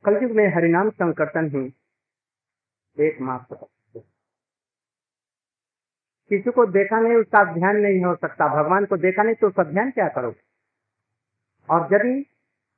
कलयुग 0.05 0.33
में 0.33 0.47
हरिनाम 0.55 0.91
संकर्तन 0.93 1.49
ही 1.49 1.65
एकमात्र 2.97 3.57
किसी 6.31 6.51
को 6.51 6.65
देखा 6.67 6.99
नहीं, 7.01 7.15
उसका 7.15 7.43
ध्यान 7.55 7.77
नहीं 7.77 8.05
हो 8.05 8.15
सकता। 8.17 8.47
भगवान 8.49 8.85
को 8.85 8.97
देखा 8.97 9.23
नहीं 9.23 9.35
तो 9.35 9.47
उसका 9.49 9.63
ध्यान 9.65 9.91
क्या 9.91 10.09
करो 10.09 10.35
और 11.69 11.89
यदि 11.95 12.15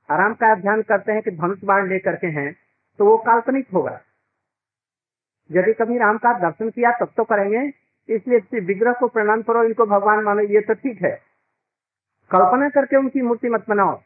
आराम 0.08 0.34
का 0.34 0.54
ध्यान 0.54 0.82
करते 0.82 1.12
हैं 1.12 1.22
कि 1.22 1.30
धनुष 1.32 1.64
बाण 1.64 1.88
लेकर 1.88 2.16
के 2.16 2.26
हैं 2.32 2.52
तो 2.98 3.04
वो 3.04 3.16
काल्पनिक 3.18 3.68
होगा। 3.74 4.00
यदि 5.50 5.72
कभी 5.72 5.98
राम 5.98 6.18
का 6.18 6.32
दर्शन 6.38 6.70
किया, 6.70 6.90
तब 6.98 7.12
तो 7.16 7.24
करेंगे। 7.24 7.60
इसलिए 8.08 8.60
विग्रह 8.62 8.92
को 8.92 9.08
प्रणाम 9.08 9.42
करो, 9.42 9.62
इनको 9.64 9.86
भगवान 9.86 10.22
मानो, 10.24 10.42
ये 10.42 10.60
तो 10.60 10.74
ठीक 10.74 11.02
है। 11.02 11.14
कल्पना 12.30 12.68
करके 12.68 12.96
उनकी 12.96 13.22
मूर्ति 13.22 13.48
मत 13.48 13.64
बनाओ। 13.68 14.00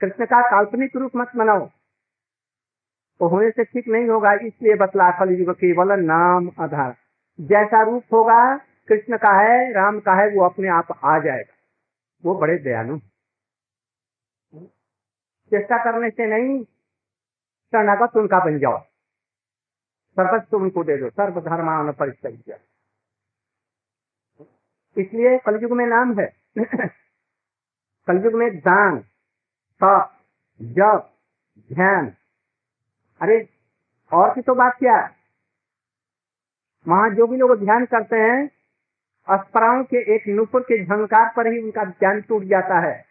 कृष्ण 0.00 0.26
का 0.26 0.40
काल्पनिक 0.50 0.96
रूप 0.96 1.16
मत 1.16 1.36
बनाओ। 1.36 1.66
तो 3.20 3.28
होने 3.28 3.50
से 3.50 3.64
ठीक 3.64 3.88
नहीं 3.88 4.08
होगा, 4.08 4.32
इसलिए 4.32 4.74
बतला 4.74 5.10
कलयुग 5.18 5.50
केवल 5.54 5.92
नाम 6.00 6.50
आधार। 6.60 6.94
जैसा 7.38 7.82
रूप 7.82 8.04
होगा, 8.12 8.56
कृष्ण 8.88 9.16
का 9.16 9.32
है, 9.32 9.72
राम 9.72 10.00
का 10.00 10.14
है, 10.14 10.28
वो 10.30 10.44
अपने 10.44 10.68
आप 10.68 10.98
आ 11.04 11.18
जाएगा। 11.18 11.54
वो 12.24 12.34
बड़े 12.38 12.56
दयालु 12.58 12.98
चेष्टा 15.52 15.76
करने 15.84 16.10
से 16.10 16.26
नहीं, 16.26 16.62
शरणागत 16.64 18.16
उनका 18.16 18.38
बन 18.44 18.58
जाओ। 18.58 18.78
सर्वस्व 20.16 20.56
उनको 20.56 20.84
दे 20.84 20.96
दो 20.96 21.08
सर्वधर्मान 21.10 21.92
परिचय 21.92 22.36
इसलिए 25.00 25.38
कलयुग 25.38 25.72
में 25.72 25.86
नाम 25.86 26.20
है। 26.20 26.32
कलयुग 28.06 28.34
में 28.34 28.58
दान 28.58 28.98
तप 29.80 30.16
जप, 30.62 31.10
ध्यान। 31.72 32.14
अरे, 33.20 33.48
और 34.12 34.34
की 34.34 34.40
तो 34.40 34.54
बात 34.54 34.76
क्या? 34.78 35.10
वहाँ 36.88 37.10
जो 37.10 37.26
भी 37.26 37.36
लोग 37.36 37.64
ध्यान 37.64 37.84
करते 37.84 38.16
हैं, 38.16 38.50
अस्पराओं 39.28 39.84
के 39.84 40.14
एक 40.14 40.22
नुपुर 40.28 40.60
के 40.60 40.84
झंकार 40.84 41.32
पर 41.36 41.52
ही 41.52 41.58
उनका 41.58 41.84
ध्यान 41.84 42.20
टूट 42.20 42.44
जाता 42.44 42.80
है। 42.80 43.04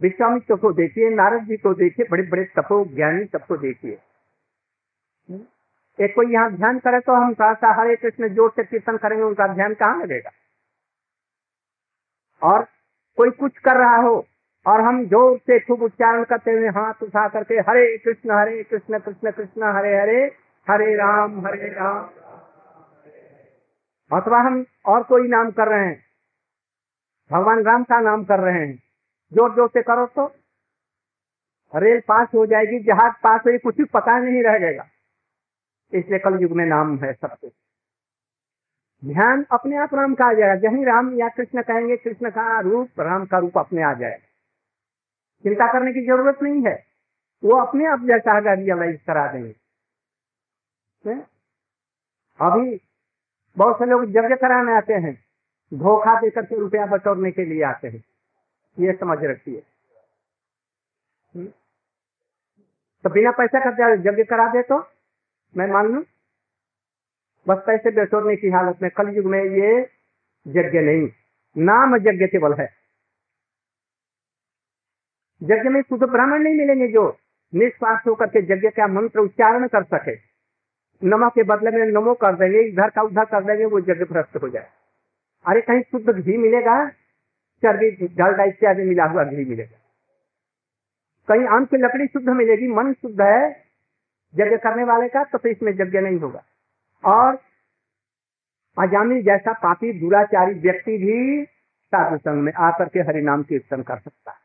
विश्वामित्र 0.00 0.56
को 0.56 0.72
देखिए, 0.72 1.10
नारद 1.10 1.42
जी 1.42 1.56
को 1.56 1.74
देखिए 1.74 2.06
बड़े 2.10 2.22
बड़े 2.22 2.44
तपो 2.44 2.84
ज्ञानी 2.84 3.24
सबको 3.24 3.56
देखिए। 3.56 3.98
एक 6.00 6.14
कोई 6.14 6.32
यहाँ 6.32 6.52
ध्यान 6.52 6.78
करे 6.78 7.00
तो 7.00 7.12
हम 7.12 7.34
सा 7.40 7.80
हरे 7.80 7.96
कृष्ण 7.96 8.28
ज़ोर 8.28 8.50
से 8.50 8.64
कीर्तन 8.64 8.96
करेंगे, 8.96 9.24
उनका 9.24 9.54
ध्यान 9.54 9.74
कहाँ 9.74 10.02
लगेगा? 10.02 10.30
और 12.42 12.62
कोई 13.18 13.30
कुछ 13.32 13.58
कर 13.60 13.76
रहा 13.76 13.96
हो, 13.98 14.16
और 14.66 14.80
हम 14.80 15.04
ज़ोर 15.06 15.36
से 15.40 15.58
खूब 15.60 15.82
उच्चारण 15.82 16.24
करते 16.24 16.50
हुए 16.52 16.68
हाथ 16.70 17.02
उठा 17.02 17.26
करके 17.28 17.54
हरे 17.68 17.96
कृष्ण 17.98 18.30
हरे 18.32 18.62
कृष्ण 18.64 18.98
कृष्ण 18.98 19.30
कृष्ण, 19.30 19.76
हरे 19.76 19.96
हरे 19.96 20.24
हरे 20.66 20.94
राम 20.96 21.46
हरे 21.46 21.68
राम। 21.70 22.08
अथवा 24.10 24.40
हम 24.40 24.64
और 24.88 25.02
कोई 25.04 25.28
नाम 25.28 25.50
कर 25.52 25.68
रहे 25.68 25.86
हैं, 25.86 26.02
भगवान 27.30 27.62
राम 27.64 27.82
का 27.84 28.00
नाम 28.02 28.24
कर 28.24 28.40
रहे 28.40 28.58
हैं, 28.58 28.74
ज़ोर 29.32 29.54
ज़ोर 29.54 29.68
से 29.68 29.82
करो 29.82 30.06
तो। 30.08 30.26
रेल 31.72 32.00
पास 32.08 32.28
हो 32.34 32.44
जाएगी, 32.46 32.78
जहाज़ 32.80 33.12
पास 33.22 33.40
हो 33.42 33.58
कुछ 33.60 33.80
पता 33.92 34.18
नहीं 34.18 34.42
रह 34.42 34.58
जाएगा। 34.58 34.86
इसलिए 35.92 36.18
कल 36.18 36.38
युग 36.42 36.52
में 36.52 36.64
नाम 36.66 36.96
है 36.98 37.12
सबसे 37.14 37.48
ध्यान 39.04 39.46
अपने 39.52 39.76
आप 39.76 39.94
राम 39.94 40.14
का 40.14 40.24
आ 40.24 40.32
जाएगा। 40.32 40.54
जही 40.54 40.84
राम 40.84 41.14
या 41.14 41.28
कृष्ण 41.28 41.62
कहेंगे, 41.62 41.96
कृष्ण 41.96 42.30
का 42.30 42.60
रूप, 42.60 43.00
राम 43.00 43.26
का 43.26 43.38
रूप 43.38 43.58
अपने 43.58 43.82
आ 43.82 43.94
जाएगा। 43.94 44.26
चिंता 45.42 45.72
करने 45.72 45.92
की 45.92 46.06
ज़रूरत 46.06 46.38
नहीं 46.42 46.62
है। 46.66 46.86
वो 47.44 47.60
अपने 47.60 47.86
आप 47.86 48.00
जैसा 48.00 48.38
रियलाइज़ 48.38 49.00
करा 49.06 49.32
देंगे। 49.32 49.54
अभी 52.40 52.80
बहुत 53.58 53.78
से 53.78 53.86
लोग 53.86 54.04
यज्ञ 54.04 54.36
कराने 54.36 54.72
आते 54.72 54.94
हैं। 54.94 55.24
धोखा 55.74 56.20
देकर 56.20 56.44
के 56.44 56.58
रुपया 56.58 56.86
बटोरने 56.86 57.30
के 57.30 57.44
लिए 57.44 57.62
आते 57.62 57.88
हैं। 57.88 58.04
ये 58.78 58.92
समझ 58.92 59.18
रखिए। 59.24 59.62
तो 63.04 63.10
बिना 63.10 63.30
पैसा 63.30 63.70
का 63.70 63.92
यज्ञ 63.92 64.24
करा 64.24 64.48
दे 64.48 64.62
तो 64.62 64.88
मैं 65.56 65.66
मान? 65.66 65.86
लू 65.86 66.04
बस 67.48 67.62
पैसे 67.66 67.90
बेचोरने 67.90 68.36
की 68.36 68.48
हालत 68.48 68.78
में। 68.82 68.90
कल 68.90 69.08
युग 69.08 69.26
में 69.26 69.44
ये 69.44 69.90
यज्ञ 70.46 70.78
नहीं। 70.78 71.08
नाम 71.58 71.96
यज्ञ 71.96 72.26
केवल 72.26 72.54
है। 72.54 72.72
यज्ञ 75.42 75.68
में 75.68 75.82
शुद्ध 75.82 76.04
ब्राह्मण 76.04 76.38
नहीं 76.38 76.54
मिलेंगे 76.54 76.88
जो 76.88 77.18
निष्पास 77.54 78.02
होकर 78.06 78.26
के 78.26 78.38
यज्ञ 78.38 78.68
का 78.68 78.86
मंत्र 78.86 79.20
उच्चारण 79.20 79.66
कर 79.66 79.82
सके। 79.82 80.28
नमक 81.04 81.32
के 81.34 81.42
बदले 81.42 81.70
में 81.70 81.86
नमो 81.86 82.14
कर 82.14 82.34
देंगे, 82.34 82.60
इधर 82.60 82.90
का 82.90 83.02
उधर 83.02 83.24
कर 83.24 83.44
देंगे, 83.44 83.64
वो 83.64 83.78
यज्ञ 83.78 83.92
भ्रष्ट 83.92 84.36
हो 84.42 84.48
जाए। 84.48 84.68
अरे 85.46 85.60
कहीं 85.60 85.82
शुद्ध 85.82 86.10
घी 86.10 86.36
मिलेगा? 86.36 86.90
चर्बी 87.62 87.90
डालडा 87.90 88.44
इत्यादि 88.44 88.82
मिला 88.82 89.04
हुआ 89.04 89.24
घी 89.24 89.44
मिलेगा। 89.44 89.78
कहीं 91.28 91.46
आम 91.46 91.64
की 91.64 91.76
लकड़ी 91.76 92.06
शुद्ध 92.06 92.28
मिलेगी, 92.28 92.68
मन 92.68 92.92
शुद्ध 92.92 93.20
है, 93.20 93.64
यज्ञ 94.34 94.56
करने 94.56 94.84
वाले 94.84 95.08
का 95.08 95.24
तो 95.24 95.48
इसमें 95.48 95.72
यज्ञ 95.72 96.00
नहीं 96.00 96.18
होगा। 96.18 96.44
और 97.04 97.34
अजामी 98.78 99.22
जैसा 99.22 99.52
पापी, 99.52 100.00
दुराचारी 100.00 100.54
व्यक्ति 100.54 100.98
भी 100.98 101.44
साधु 101.88 102.18
संघ 102.18 102.42
में 102.42 102.52
आकर 102.52 102.88
के 102.88 103.00
हरिनाम 103.00 103.42
कीर्तन 103.42 103.82
कर 103.82 103.98
सकता 103.98 104.30
है। 104.30 104.38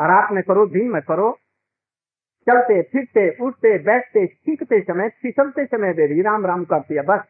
आराम 0.00 0.34
में 0.34 0.42
करो 0.42 0.66
दिन 0.66 0.90
में 0.90 1.02
करो। 1.02 1.38
चलते, 2.48 2.82
फिरते, 2.82 3.44
उठते, 3.44 3.78
बैठते, 3.78 4.26
सीखते 4.26 4.80
समय, 4.80 5.08
फिसलते 5.08 5.66
समय 5.66 5.92
देरी 5.92 6.22
राम 6.22 6.46
राम 6.46 6.64
कर 6.64 6.80
दिया 6.80 7.02
बस। 7.02 7.24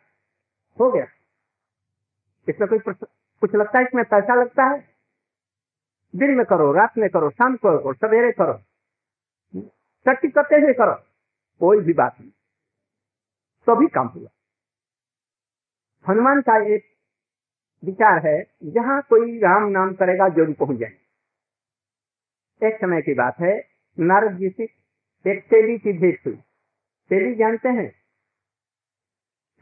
हो 0.81 0.91
गया। 0.91 1.07
इसमें 2.49 2.69
कोई 2.69 2.79
कुछ 3.41 3.55
लगता 3.55 3.79
है 3.79 3.85
इसमें? 3.85 4.05
पैसा 4.05 4.35
लगता 4.35 4.65
है? 4.65 4.89
दिन 6.17 6.31
में 6.31 6.47
करो, 6.47 6.73
रात 6.73 6.99
में 6.99 7.11
करो, 7.11 7.31
शाम 7.31 7.57
को 7.57 7.79
करो, 7.79 7.93
सवेरे 7.93 8.33
करो। 8.33 8.59
शक्ति 10.05 10.29
करते 10.29 10.57
हुए 10.57 10.73
करो। 10.73 10.95
कोई 11.61 11.81
भी 11.81 11.93
बात 11.93 12.21
नहीं। 12.21 12.31
तो 13.67 13.77
भी 13.77 13.87
काम 13.87 14.07
हुआ। 14.07 14.29
हनुमान 16.09 16.41
का 16.41 16.57
एक 16.75 16.85
विचार 17.83 18.27
है, 18.27 18.43
जहाँ 18.65 19.01
कोई 19.03 19.39
राम 19.39 19.69
नाम 19.71 19.93
करेगा, 19.95 20.29
ज़रूर 20.29 20.55
पहुँच 20.55 20.79
जाए 20.79 20.97
एक 22.63 22.77
समय 22.77 23.03
की 23.03 23.15
बात 23.15 23.41
है, 23.41 23.55
नारद 23.99 24.37
जी 24.37 24.49
से 24.49 24.65
एक 25.25 25.43
तेली 25.51 25.79
की 25.79 25.93
भेंट 25.93 26.19
हुई। 26.27 26.35
तेली 27.11 27.35
जानते 27.35 27.69
हैं? 27.69 27.89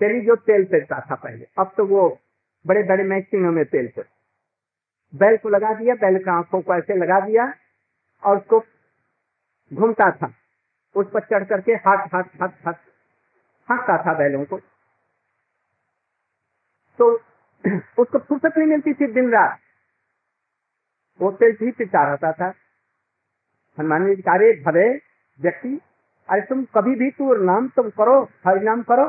तेली 0.00 0.20
जो 0.20 0.36
तेल 0.36 0.64
पेरता 0.64 1.00
था 1.00 1.14
पहले, 1.14 1.46
अब 1.58 1.72
तो 1.76 1.86
वो 1.86 2.08
बड़े 2.66 2.82
बड़े 2.82 3.04
मैक्सिमम 3.04 3.54
में 3.54 3.64
तेल 3.64 3.88
पे 3.96 4.02
बैल 5.14 5.36
को 5.36 5.48
लगा 5.48 5.72
दिया, 5.74 5.94
बैल 5.94 6.18
का 6.24 6.32
आँखों 6.32 6.60
को 6.62 6.74
ऐसे 6.74 6.94
लगा 6.94 7.20
दिया 7.20 7.52
और 8.22 8.36
उसको 8.36 8.60
घूमता 9.70 10.10
था। 10.10 10.32
उस 10.96 11.06
पर 11.14 11.20
चढ़ 11.20 11.44
करके 11.44 11.72
हाथ 11.72 12.06
हाथ 12.14 12.24
हाथ 12.40 12.48
हाथ 12.66 12.74
हाँकता 13.68 13.96
था 13.98 14.18
बैलों 14.18 14.44
को। 14.44 14.60
तो 16.98 17.12
उसको 17.98 18.18
फुर्सत 18.18 18.58
नहीं 18.58 18.68
मिलती 18.68 18.94
थी 18.94 19.06
दिन 19.12 19.30
रात। 19.32 19.58
वो 21.20 21.30
तेल 21.32 21.56
ही 21.62 21.70
पिता 21.70 22.02
रहता 22.08 22.32
था। 22.32 22.52
हनुमान 23.78 24.06
जी 24.06 24.22
कार्य 24.22 24.52
भले 24.66 24.88
व्यक्ति, 25.40 25.80
अरे 26.28 26.40
तुम 26.40 26.64
कभी 26.74 26.94
भी 26.94 27.10
तू 27.10 27.34
नाम 27.44 27.68
तुम 27.68 27.88
करो, 27.90 28.22
हरि 28.46 28.60
नाम 28.60 28.82
करो 28.82 29.06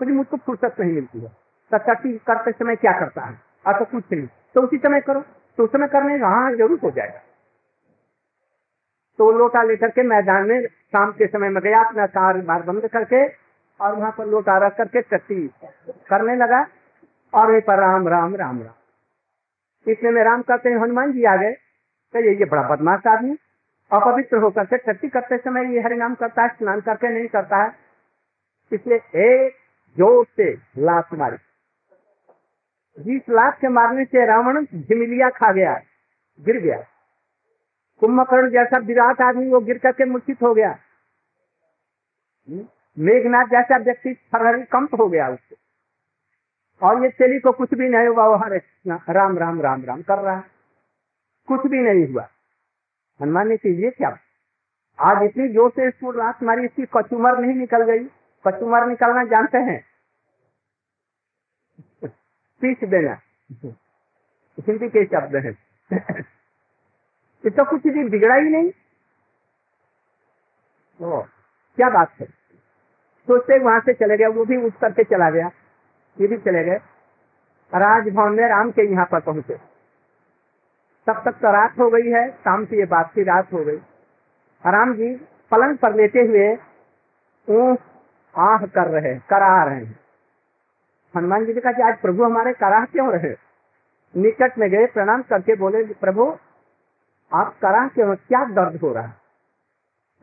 कुछ 0.00 0.08
मुझको 0.08 0.36
फुर्सत 0.36 0.80
नहीं 0.80 0.92
मिलती 0.92 1.20
है। 1.20 1.28
सत्याटी 1.70 2.16
करते 2.18 2.52
समय 2.52 2.76
क्या 2.76 2.92
करता 2.92 3.24
है? 3.24 3.34
तो 3.68 3.84
कुछ 3.84 4.04
नहीं। 4.12 4.26
तो 4.54 4.62
उसी 4.62 4.78
समय 4.78 5.00
करो। 5.00 5.20
तो 5.58 5.64
उस 5.64 5.70
समय 5.72 5.88
करने 5.88 6.14
हाँ 6.18 6.52
ज़रूर 6.52 6.78
हो 6.82 6.90
जाएगा। 6.90 7.20
तो 9.18 9.30
लोटा 9.32 9.62
लेकर 9.62 9.90
के 9.90 10.02
मैदान 10.02 10.46
में 10.46 10.66
शाम 10.66 11.12
के 11.12 11.26
समय 11.26 11.48
में 11.48 11.62
गया, 11.62 11.82
अपना 11.82 12.06
कार 12.06 12.40
बार 12.40 12.62
बंद 12.62 12.86
करके 12.88 13.26
और 13.80 13.94
वहाँ 13.94 14.10
पर 14.18 14.26
लोटा 14.26 14.56
रख 14.66 14.76
करके 14.76 15.02
चट्टी 15.02 15.46
करने 16.10 16.36
लगा। 16.36 16.62
और 17.32 17.50
वहीं 17.50 17.60
पर 17.60 17.78
राम 17.78 18.08
राम 18.08 18.34
राम 18.36 18.62
राम। 18.62 19.90
इसलिए 19.92 20.12
में 20.12 20.22
राम 20.24 20.42
करते 20.42 20.70
हनुमान 20.72 21.12
जी 21.12 21.24
आ 21.24 21.36
गए। 21.36 21.52
तो 22.14 22.20
ये, 22.20 22.44
बड़ा 22.44 22.62
बदमाश 22.68 23.06
आदमी 23.06 23.36
अपवित्र 23.90 24.36
होकर 24.36 24.64
के 24.64 24.78
छठी 24.78 25.08
करते 25.08 25.36
समय 25.38 25.72
ये 25.74 25.80
हरिनाम 25.80 26.14
करता 26.14 26.42
है 26.42 26.48
स्नान 26.48 26.80
करके 26.80 27.08
नहीं 27.08 27.28
करता 27.28 27.62
है। 27.62 27.72
इसलिए 28.72 28.98
एक 29.24 29.54
ज़ोर 29.96 30.24
से 30.36 30.52
लात 30.78 31.12
मारी। 31.14 31.36
जिस 32.98 33.28
लात 33.30 33.58
के 33.60 33.68
मारने 33.68 34.04
से 34.04 34.24
रावण 34.26 34.64
झिमिलिया 34.64 35.28
खा 35.30 35.52
गया 35.52 35.74
गिर 36.40 36.56
गया। 36.56 36.78
कुंभकर्ण 38.02 38.50
जैसा 38.50 38.78
विराट 38.78 39.20
आदमी 39.20 39.50
वो 39.50 39.60
गिर 39.60 39.78
करके 39.78 40.04
मूर्छित 40.04 40.42
हो 40.42 40.54
गया। 40.54 40.76
मेघनाथ 42.96 43.46
जैसा 43.46 43.76
व्यक्ति 43.76 44.14
कंप 44.34 44.94
हो 45.00 45.08
गया 45.08 45.28
उससे। 45.28 45.56
और 46.82 47.02
ये 47.02 47.10
चेली 47.10 47.38
को 47.40 47.52
कुछ 47.52 47.74
भी 47.74 47.88
नहीं 47.88 48.08
हुआ 48.08 48.26
वो 48.26 48.36
हरे 48.36 48.58
राम 48.88 49.38
राम 49.38 49.60
राम 49.60 49.84
राम 49.84 50.02
कर 50.02 50.18
रहा 50.18 50.36
है। 50.36 50.44
कुछ 51.48 51.66
भी 51.70 51.78
नहीं 51.78 52.06
हुआ। 52.12 52.28
हनुमान 53.20 53.48
ने 53.48 53.56
कीजिए 53.56 53.90
क्या 53.90 54.18
आज 54.98 55.22
इतनी 55.22 55.48
ज़ोर 55.48 55.70
से 55.70 55.88
इसको 55.88 56.12
लात 56.12 56.42
मारी 56.42 56.64
इसकी 56.64 56.86
कचुमर 56.96 57.38
नहीं 57.38 57.54
निकल 57.54 57.84
गई। 57.84 58.04
कचुमर 58.44 58.86
निकलना 58.86 59.24
जानते 59.24 59.58
हैं? 59.58 59.84
पीस 62.62 62.88
देना। 62.88 63.20
हिंदी 64.58 64.88
के 64.88 65.04
शब्द 65.04 65.36
है। 65.36 65.50
ये 67.44 67.50
तो 67.50 67.64
कुछ 67.64 67.82
भी 67.82 68.04
बिगड़ा 68.04 68.34
ही 68.34 68.48
नहीं। 68.48 68.70
ओ, 71.00 71.20
क्या 71.78 71.90
बात 71.90 72.12
है? 72.20 72.26
सोचते 73.28 73.58
वहाँ 73.58 73.80
से 73.80 73.92
चले 73.94 74.16
गया 74.16 74.28
वो 74.28 74.44
भी 74.44 74.56
उठ 74.56 74.78
करके 74.80 75.04
चला 75.04 75.30
गया। 75.30 75.50
भी 76.18 76.36
चले 76.36 76.64
गए। 76.64 76.76
राजभवन 77.72 78.32
में 78.32 78.48
राम 78.48 78.70
के 78.70 78.90
यहाँ 78.90 79.04
पर 79.04 79.20
पहुँचे। 79.20 79.56
तब 81.06 81.22
तक 81.24 81.38
तो 81.42 81.52
रात 81.52 81.78
हो 81.78 81.88
गई 81.90 82.10
है, 82.10 82.30
शाम 82.30 82.64
की 82.64 82.76
ये 82.76 82.84
बात 82.86 83.10
की 83.14 83.22
रात 83.22 83.52
हो 83.52 83.64
गई। 83.64 83.76
राम 84.64 84.94
जी 84.94 85.14
पलंग 85.50 85.76
पर 85.78 85.94
लेते 85.94 86.20
हुए 86.20 86.58
ऊह 87.48 87.76
आह 88.34 88.66
कर 88.66 88.88
रहे 88.90 89.14
करा 89.30 89.62
रहे 89.64 89.84
हैं। 89.84 89.98
हनुमान 91.14 91.44
जी 91.46 91.54
ने 91.54 91.60
कहा 91.60 91.72
कि 91.72 91.82
आज 91.82 92.00
प्रभु 92.00 92.24
हमारे 92.24 92.52
कराह 92.52 92.84
क्यों 92.84 93.12
रहे 93.12 93.34
निकट 94.14 94.58
में 94.58 94.70
गए, 94.70 94.86
प्रणाम 94.86 95.22
करके 95.22 95.54
बोले, 95.56 95.82
प्रभु, 95.84 96.36
आप 97.32 97.54
कराह 97.62 97.88
क्यों 97.88 98.14
क्या 98.16 98.44
दर्द 98.44 98.80
हो 98.80 98.92
रहा 98.92 99.04
है? 99.04 99.14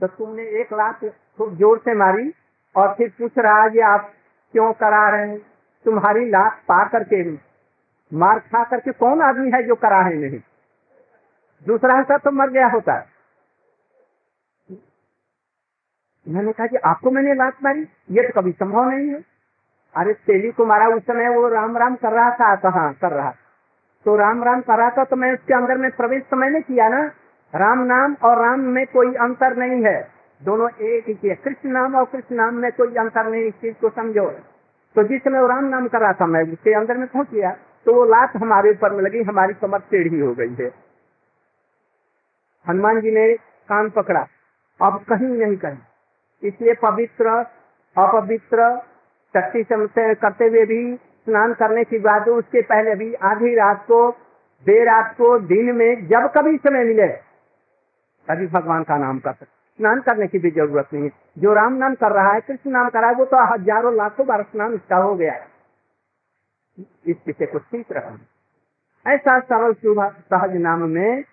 तो 0.01 0.07
तुमने 0.07 0.43
एक 0.61 0.73
लाख 0.73 1.03
खूब 1.37 1.55
ज़ोर 1.57 1.77
से 1.77 1.93
मारी 1.93 2.31
और 2.75 2.93
फिर 2.93 3.09
पूछ 3.09 3.37
रहा 3.37 3.61
है 3.63 3.81
आप 3.83 4.11
क्यों 4.53 4.71
करा 4.73 5.09
रहे 5.09 5.29
हैं? 5.29 5.52
तुम्हारी 5.85 6.29
लाख 6.29 6.53
पा 6.67 6.87
करके 6.87 7.31
मार 8.13 8.39
खा 8.39 8.63
करके 8.63 8.91
कौन 8.91 9.21
आदमी 9.21 9.51
है 9.51 9.63
जो 9.63 9.75
करा 9.75 10.01
है 10.01 10.13
नहीं? 10.13 10.39
दूसरा 11.67 11.97
हिस्सा 11.97 12.17
तो 12.17 12.31
मर 12.31 12.49
गया 12.49 12.67
होता। 12.67 13.07
मैंने 16.27 16.51
कहा 16.51 16.67
कि 16.67 16.75
आपको 16.75 17.11
मैंने 17.11 17.33
लात 17.33 17.53
मारी? 17.63 17.81
ये 18.11 18.27
तो 18.27 18.41
कभी 18.41 18.51
संभव 18.51 18.89
नहीं 18.89 19.09
है। 19.09 19.21
अरे, 19.95 20.13
तेली 20.13 20.51
को 20.51 20.65
मारा 20.65 20.87
उस 20.87 21.03
समय 21.03 21.29
वो 21.29 21.47
राम 21.47 21.77
राम 21.77 21.95
कर 21.95 22.11
रहा 22.11 22.31
था 22.31 22.55
कहा 22.55 22.91
कर 22.91 23.11
रहा। 23.11 23.33
तो 24.05 24.15
राम 24.15 24.43
राम 24.43 24.61
कर 24.61 24.77
रहा 24.77 24.89
था 24.89 25.03
तो 25.03 25.15
मैं 25.15 25.33
उसके 25.33 25.53
अंदर 25.53 25.77
में 25.77 25.91
प्रवेश 25.91 26.23
तो 26.31 26.37
मैंने 26.37 26.61
किया 26.61 26.89
ना। 26.89 27.11
राम 27.55 27.79
नाम 27.79 28.15
और 28.23 28.45
राम 28.45 28.59
में 28.59 28.85
कोई 28.87 29.13
अंतर 29.13 29.57
नहीं 29.57 29.85
है। 29.85 30.11
दोनों 30.43 30.69
एक 30.69 31.09
ही 31.09 31.29
है 31.29 31.35
कृष्ण 31.35 31.69
नाम 31.69 31.95
और 31.95 32.05
कृष्ण 32.05 32.35
नाम 32.35 32.53
में 32.53 32.71
कोई 32.71 32.95
अंतर 32.95 33.27
नहीं, 33.27 33.43
इस 33.43 33.53
चीज़ 33.53 33.75
को 33.75 33.89
समझो। 33.89 34.52
तो 34.95 35.03
जिस 35.03 35.21
समय 35.23 35.39
वो 35.39 35.47
राम 35.47 35.65
नाम 35.65 35.87
कर 35.87 35.99
रहा 35.99 36.13
था, 36.13 36.25
मैं 36.25 36.43
उसके 36.53 36.73
अंदर 36.73 36.97
में 36.97 37.07
पहुँच 37.07 37.29
गया 37.31 37.51
तो 37.85 37.93
वो 37.93 38.03
लात 38.05 38.35
हमारे 38.35 38.69
ऊपर 38.71 38.91
में 38.91 39.03
लगी, 39.03 39.21
हमारी 39.23 39.53
कमर 39.53 39.79
टेढ़ी 39.91 40.19
हो 40.19 40.33
गई 40.33 40.53
है। 40.55 40.71
हनुमान 42.65 42.99
जी 43.01 43.11
ने 43.11 43.33
कान 43.69 43.89
पकड़ा, 43.89 44.21
अब 44.79 45.03
कहीं 45.09 45.27
नहीं 45.29 45.57
कहीं। 45.57 45.77
इसलिए 46.43 46.73
पवित्र, 46.73 47.29
अपवित्र, 47.95 48.69
शक्ति 49.33 49.63
करते 49.63 50.45
हुए 50.45 50.65
भी, 50.65 50.95
स्नान 50.95 51.53
करने 51.53 51.83
के 51.83 51.99
बाद 51.99 52.29
उसके 52.29 52.61
पहले 52.63 52.95
भी, 52.95 53.13
आधी 53.13 53.53
रात 53.55 53.83
को, 53.87 54.09
देर 54.65 54.85
रात 54.85 55.13
को, 55.17 55.37
दिन 55.39 55.75
में, 55.75 56.07
जब 56.07 56.31
कभी 56.35 56.57
समय 56.57 56.83
मिले, 56.83 57.07
तभी 58.27 58.47
भगवान 58.49 58.83
का 58.83 58.97
नाम 58.97 59.19
कर 59.19 59.31
सकते 59.31 59.62
स्नान 59.79 60.01
करने 60.01 60.27
की 60.27 60.39
भी 60.39 60.51
ज़रूरत 60.51 60.89
नहीं। 60.93 61.03
है 61.03 61.09
जो 61.39 61.53
राम 61.53 61.73
नाम 61.73 61.95
कर 61.95 62.11
रहा 62.11 62.33
है, 62.33 62.41
कृष्ण 62.41 62.71
नाम 62.71 62.89
कर 62.89 62.99
रहा 62.99 63.09
है, 63.09 63.15
वो 63.15 63.25
तो 63.25 63.37
हज़ारों 63.53 63.95
लाखों 63.95 64.25
बार 64.27 64.43
स्नान 64.43 64.73
इसका 64.73 64.97
हो 64.97 65.15
गया 65.15 65.33
है। 65.33 65.47
इस 67.07 67.17
विषय 67.27 67.45
को 67.45 67.59
ठीक 67.59 67.91
रखना 67.91 69.13
ऐसा 69.13 69.39
सरल 69.39 69.73
सहज 69.83 70.55
नाम 70.57 70.83
में 70.89 71.23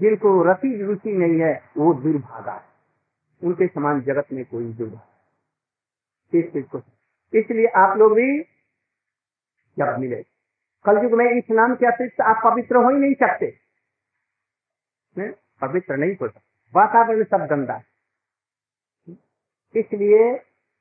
जिनको 0.00 0.42
रति 0.42 0.82
रुचि 0.82 1.12
नहीं 1.12 1.40
है, 1.40 1.54
वो 1.76 1.94
दुर्भागा 1.94 2.52
है। 2.52 2.64
उनके 3.42 3.66
समान 3.66 4.00
जगत 4.00 4.26
में 4.32 4.44
कोई 4.44 4.72
दुर्भागा 4.72 6.62
को 6.72 6.82
इसलिए 7.32 7.66
आप 7.76 7.96
लोग 7.98 8.12
भी 8.12 8.42
जब 9.76 9.98
मिले। 9.98 10.22
कलयुग 10.84 11.12
में 11.12 11.24
इस 11.26 11.50
नाम 11.50 11.74
के 11.74 11.86
अतिरिक्त 11.86 12.20
आप 12.20 12.40
पवित्र 12.44 12.76
हो 12.76 12.90
ही 12.90 12.96
नहीं 12.96 13.14
सकते। 13.14 13.46
पवित्र 15.60 15.96
नहीं 15.96 16.12
हो 16.12 16.28
सकते। 16.28 16.45
वातावरण 16.76 17.24
सब 17.24 17.46
गंदा 17.50 17.80
इसलिए 19.74 20.34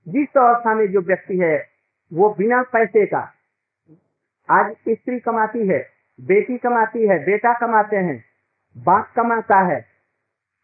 जिस 0.08 0.38
अवस्था 0.38 0.74
में 0.76 0.86
जो 0.92 1.02
व्यक्ति 1.02 1.38
है, 1.38 1.56
वो 2.12 2.30
बिना 2.30 2.62
पैसे 2.64 3.06
का, 3.06 3.20
आज 4.50 4.72
स्त्री 4.90 5.20
कमाती 5.20 5.68
है, 5.68 5.80
बेटी 6.20 6.58
कमाती 6.58 7.08
है, 7.08 7.18
बेटा 7.26 7.54
कमाते 7.60 7.98
हैं, 7.98 8.24
बाप 8.76 9.12
कमाता 9.16 9.60
है, 9.68 9.80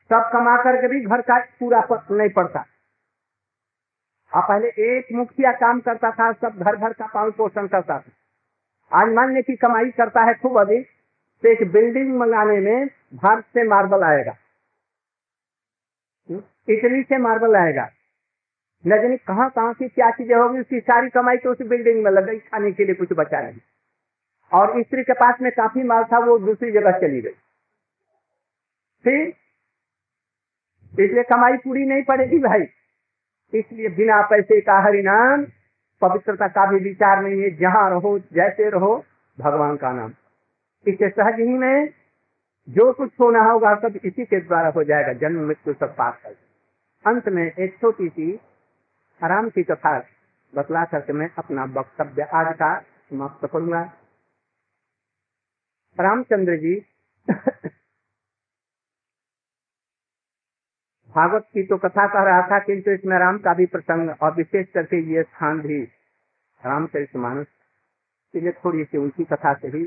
सब 0.09 0.29
कमा 0.33 0.55
करके 0.57 0.87
भी 0.87 0.99
घर 1.05 1.21
का 1.21 1.39
पूरा 1.59 1.81
नहीं 1.91 2.29
पड़ता। 2.29 2.65
अब 4.31 4.43
पहले 4.43 4.67
एक 4.89 5.07
मुखिया 5.13 5.51
काम 5.53 5.79
करता 5.79 6.11
था, 6.11 6.31
सब 6.33 6.59
घर 6.59 6.75
घर 6.75 6.93
का 6.93 7.07
पालन 7.07 7.31
पोषण 7.31 7.67
करता 7.67 7.99
था। 7.99 8.11
आज 8.91 9.13
मान 9.13 9.33
ली 9.33 9.41
की 9.41 9.55
कमाई 9.55 9.91
करता 9.91 10.21
है 10.21 10.33
खूब 10.33 10.59
अधिक 10.59 10.87
तो 11.43 11.49
एक 11.49 11.71
बिल्डिंग 11.71 12.15
मंगाने 12.17 12.59
में 12.59 12.87
भारत 13.15 13.43
से 13.45 13.67
मार्बल 13.67 14.03
आएगा। 14.03 14.35
इटली 16.69 17.03
से 17.03 17.17
मार्बल 17.17 17.55
आएगा। 17.55 17.89
न 18.87 19.01
जानी 19.01 19.17
कहाँ 19.17 19.49
कहाँ 19.49 19.73
की 19.73 19.87
क्या 19.87 20.11
चीज़ें 20.11 20.35
होगी, 20.35 20.59
उसकी 20.59 20.79
सारी 20.79 21.09
कमाई 21.09 21.37
तो 21.37 21.51
उस 21.51 21.61
बिल्डिंग 21.61 22.03
में 22.03 22.11
लग 22.11 22.25
गई, 22.25 22.37
खाने 22.37 22.71
के 22.71 22.85
लिए 22.85 22.95
कुछ 22.95 23.09
बचा 23.11 23.41
नहीं। 23.41 23.59
और 24.51 24.83
स्त्री 24.83 25.03
के 25.03 25.13
पास 25.13 25.35
में 25.41 25.51
काफ़ी 25.51 25.83
माल 25.83 26.03
था, 26.03 26.19
वो 26.19 26.39
दूसरी 26.39 26.71
जगह 26.71 26.91
चली 26.91 27.21
गई। 27.21 27.31
फिर 29.03 29.33
इसलिए 31.05 31.23
कमाई 31.23 31.57
पूरी 31.57 31.85
नहीं 31.85 32.03
पड़ेगी 32.03 32.39
भाई। 32.39 32.61
इसलिए 33.53 33.89
बिना 33.89 34.21
पैसे 34.21 34.61
का 34.61 34.79
हरिनाम, 34.79 35.45
पवित्रता 36.01 36.47
का 36.47 36.65
भी 36.65 36.79
विचार 36.79 37.23
नहीं 37.23 37.41
है, 37.41 37.57
जहाँ 37.57 37.89
रहो, 37.89 38.19
जैसे 38.19 38.69
रहो, 38.69 39.05
भगवान 39.39 39.77
का 39.77 39.91
नाम। 39.91 40.13
इससे 40.87 41.09
सहज 41.09 41.39
ही 41.39 41.57
में 41.57 41.89
जो 42.67 42.91
कुछ 42.93 43.11
होना 43.19 43.39
होगा 43.43 43.73
सब 43.75 43.95
इसी 44.05 44.25
के 44.25 44.39
द्वारा 44.39 44.69
हो 44.69 44.83
जाएगा, 44.83 45.13
जन्म, 45.13 45.45
मृत्यु 45.47 45.73
सब 45.73 45.95
पास 45.95 46.19
कर 46.23 46.35
अंत 47.05 47.27
में 47.29 47.43
एक 47.43 47.77
छोटी 47.81 48.07
सी 48.09 48.39
आराम 49.21 49.49
की 49.49 49.63
कथा 49.63 49.97
बतला 50.53 50.83
करके 50.85 51.13
मैं 51.13 51.29
अपना 51.37 51.63
वक्तव्य 51.77 52.23
आज 52.33 52.53
का 52.55 52.69
समाप्त 52.79 53.45
करूँगा। 53.53 53.81
रामचंद्र 55.97 56.55
जी, 56.57 56.75
भागवत 61.15 61.45
की 61.53 61.63
तो 61.63 61.77
कथा 61.77 62.07
कह 62.07 62.23
रहा 62.23 62.41
था, 62.47 62.59
किंतु 62.59 62.91
इसमें 62.91 63.17
राम 63.19 63.37
का 63.37 63.53
भी 63.53 63.65
प्रसंग 63.65 64.09
और 64.21 64.35
विशेष 64.35 64.67
करके 64.73 64.97
ये 65.13 65.23
स्थान 65.23 65.59
भी 65.61 65.81
रामचरित 66.61 67.15
मानस 67.15 67.47
थोड़ी 68.65 68.83
सी 68.83 68.97
उनकी 68.97 69.23
कथा 69.23 69.53
से 69.53 69.67
ही 69.67 69.83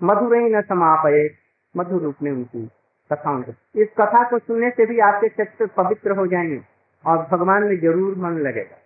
मधुर 0.00 0.34
ही 0.36 0.48
न 0.54 0.60
समापये 0.62 1.43
मधुर 1.76 2.02
रूप 2.02 2.22
में 2.22 2.30
उनकी 2.32 2.66
कथाओं 3.10 3.42
को। 3.42 3.52
इस 3.82 3.88
कथा 3.98 4.22
को 4.30 4.38
सुनने 4.38 4.70
से 4.70 4.86
भी 4.86 4.98
आपके 5.00 5.28
चित्र 5.28 5.66
पवित्र 5.66 6.10
हो 6.10 6.26
जाएँगे 6.26 6.60
और 7.04 7.18
भगवान 7.32 7.64
में 7.64 7.76
ज़रूर 7.80 8.16
मन 8.18 8.38
लगेगा। 8.38 8.76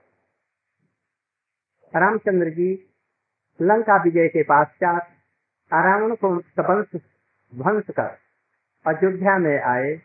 रामचंद्र 1.95 2.51
जी, 2.51 2.73
लंका 3.61 3.97
विजय 4.03 4.29
के 4.29 4.43
पश्चात 4.43 5.09
रावण 5.73 6.15
को 6.15 6.37
ध्वंस 7.53 7.85
कर 7.91 8.17
अयोध्या 8.87 9.39
में 9.39 9.61
आए। 9.63 10.01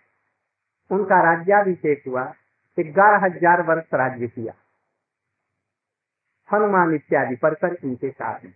उनका 0.91 1.21
राज्याभिषेक 1.23 2.03
हुआ, 2.07 2.23
ग्यारह 2.77 3.25
हज़ार 3.25 3.61
वर्ष 3.61 3.93
राज्य 3.93 4.27
किया। 4.27 4.53
हनुमान 6.49 6.93
इत्यादि 6.95 7.35
पढ़कर 7.35 7.77
इनके 7.83 8.09
साथ 8.09 8.43
में 8.45 8.53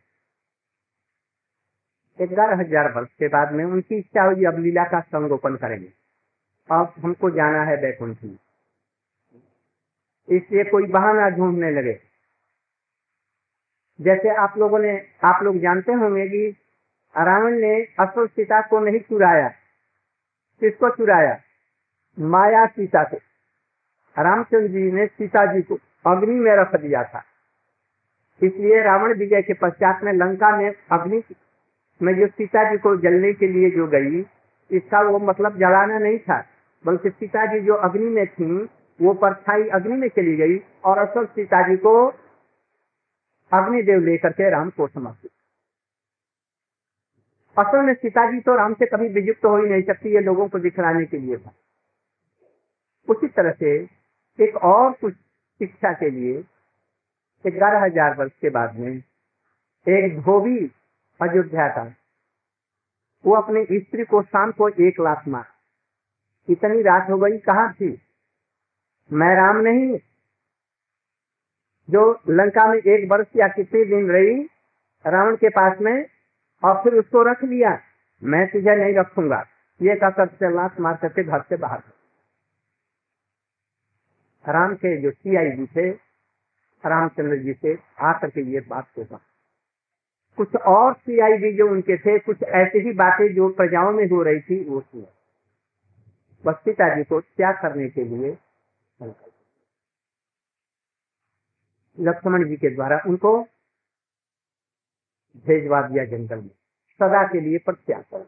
ग्यारह 2.26 2.56
हज़ार 2.56 2.92
वर्ष 2.92 3.10
के 3.10 3.28
बाद 3.28 3.52
में 3.52 3.66
उनकी 3.66 3.96
इच्छा 3.96 4.24
हुई, 4.24 4.46
अब 4.46 4.60
लीला 4.60 4.84
का 4.84 5.00
संगोपन 5.00 5.56
करेंगे। 5.56 5.94
अब 6.72 6.94
हमको 7.04 7.30
जाना 7.30 7.64
है 7.64 7.82
बैकुंठ। 7.82 8.18
में 8.24 8.38
इसलिए 10.30 10.64
कोई 10.64 10.86
बहाना 10.86 11.30
ढूँढने 11.30 11.72
लगे। 11.72 12.00
जैसे 14.02 14.30
आप 14.30 14.54
लोगों 14.58 14.80
ने, 14.80 15.08
आप 15.24 15.44
लोग 15.44 15.58
जानते 15.58 15.94
होंगे 15.94 16.28
कि 16.28 16.58
रावण 17.18 17.52
ने 17.52 17.84
असल 18.00 18.28
सीता 18.28 18.62
को 18.62 18.80
नहीं 18.80 19.00
चुराया। 19.00 19.48
किसको 20.62 20.90
चुराया? 20.90 21.40
माया 22.20 22.66
सीता 22.66 23.04
को। 23.04 23.18
रामचंद्र 24.24 24.68
जी 24.68 24.92
ने 24.92 25.08
सीता 25.08 25.54
जी 25.54 25.62
को 25.62 25.76
अग्नि 26.06 26.36
में 26.36 26.56
रख 26.56 26.76
दिया 26.76 27.04
था। 27.04 27.24
इसलिए 28.44 28.82
रावण 28.82 29.14
विजय 29.14 29.42
के 29.42 29.54
पश्चात 29.54 30.04
में 30.04 30.14
लंका 30.14 30.58
में 30.58 30.76
अग्नि 30.92 31.22
में 32.02 32.14
जो 32.16 32.28
सीता 32.28 32.64
जी 32.72 32.78
को 32.78 32.96
जलने 33.00 33.34
के 33.34 33.48
लिए 33.48 33.70
जो 33.72 33.88
गई, 33.88 34.20
इसका 34.72 35.02
वो 35.02 35.20
मतलब 35.22 35.58
जलाना 35.60 35.98
नहीं 36.00 36.18
था, 36.20 36.40
बल्कि 36.86 37.10
सीता 37.10 37.46
जी 37.46 37.60
जो 37.60 37.74
अग्नि 37.86 38.10
में 38.10 38.26
थी, 38.28 38.68
वो 39.00 39.14
परछाई 39.16 39.68
अग्नि 39.76 39.96
में 39.96 40.08
चली 40.10 40.36
गई 40.36 40.58
और 40.86 40.98
असल 40.98 41.26
सीता 41.28 41.62
जी 41.68 41.78
को 41.78 41.94
अग्निदेव 43.52 44.00
लेकर 44.02 44.32
के 44.32 44.50
राम 44.50 44.70
को 44.70 44.88
समर्पित। 44.88 45.32
असल 47.58 47.82
में 47.82 47.94
सीता 47.94 48.30
जी 48.32 48.40
तो 48.40 48.56
राम 48.56 48.74
से 48.74 48.86
कभी 48.86 49.08
वियुक्त 49.12 49.46
हो 49.46 49.58
ही 49.58 49.70
नहीं 49.70 49.82
सकती, 49.84 50.14
ये 50.14 50.20
लोगों 50.22 50.48
को 50.48 50.60
दिखलाने 50.60 51.06
के 51.06 51.18
लिए 51.18 51.38
था। 51.38 51.54
उसी 53.08 53.28
तरह 53.28 53.52
से 53.52 53.76
एक 54.40 54.56
और 54.66 54.92
कुछ 54.92 55.14
शिक्षा 55.14 55.92
के 55.94 56.10
लिए, 56.10 56.44
ग्यारह 57.46 57.84
हज़ार 57.84 58.16
वर्ष 58.18 58.32
के 58.42 58.50
बाद 58.50 58.76
में, 58.76 58.98
एक 59.88 60.20
धोबी 60.22 60.60
अयोध्या 61.22 61.68
का 61.68 61.94
वो 63.26 63.36
अपने 63.36 63.66
स्त्री 63.72 64.06
को 64.06 64.24
शाम 64.24 64.52
को 64.52 64.70
एक 64.70 65.02
लात 65.02 65.28
मार। 65.28 65.46
इतनी 66.50 66.82
रात 66.82 67.10
हो 67.10 67.18
गई, 67.18 67.38
कहा 67.38 67.72
थी? 67.72 68.02
मैं 69.12 69.36
राम 69.36 69.58
नहीं। 69.58 70.00
जो 71.90 72.22
लंका 72.30 72.68
में 72.68 72.78
एक 72.78 73.12
वर्ष 73.12 73.28
या 73.36 73.48
कितने 73.48 73.86
दिन 73.86 74.12
रही, 74.12 74.44
रावण 75.08 75.36
के 75.36 75.50
पास 75.50 75.78
में, 75.82 76.06
और 76.64 76.84
फिर 76.84 76.94
उसको 76.94 77.24
रख 77.24 77.44
लिया। 77.44 77.80
मैं 78.24 78.48
तुझे 78.48 78.76
नहीं 78.76 78.96
रखूँगा। 78.96 79.46
ये 79.82 79.96
कहकर 79.96 80.28
से 80.28 80.56
लात 80.56 80.80
मार 80.80 80.96
करके 80.96 81.24
घर 81.24 81.42
से 81.42 81.58
बाहर 81.58 81.80
राम 84.50 84.76
के 84.76 85.02
जो 85.02 85.12
सी 85.12 85.36
आई 85.36 85.52
जी 85.52 85.66
थे, 85.66 85.90
रामचंद्र 86.86 87.38
जी 87.38 87.54
से 87.54 87.78
आकर 88.00 88.30
के 88.30 88.42
ये 88.42 88.60
बात 88.60 88.88
को 88.96 89.06
कहा 89.06 89.27
कुछ 90.38 90.56
और 90.68 90.94
सीआईडी 90.94 91.52
जो 91.58 91.68
उनके 91.72 91.98
थे, 91.98 92.18
कुछ 92.20 92.44
ऐसी 92.44 92.80
ही 92.80 92.92
बातें 92.94 93.28
जो 93.36 93.50
प्रजाओं 93.50 93.92
में 93.92 94.06
हो 94.08 94.22
रही 94.24 94.40
थी, 94.42 94.64
वो 94.70 94.82
सुना 94.82 95.14
बस 96.44 96.62
पिताजी 96.66 97.04
को 97.04 97.20
त्याग 97.22 97.56
करने 97.62 97.90
के 97.90 98.04
लिए 98.04 98.38
लक्ष्मण 101.98 102.48
जी 102.48 102.56
के 102.56 102.70
द्वारा 102.70 103.02
उनको 103.08 103.32
भेजवा 105.48 105.82
दिया 105.82 106.06
जंगल 106.06 106.42
में। 106.42 106.50
सदा 107.00 107.24
के 107.28 107.40
लिए 107.40 107.58
प्रत्याग 107.58 108.02
कर। 108.04 108.24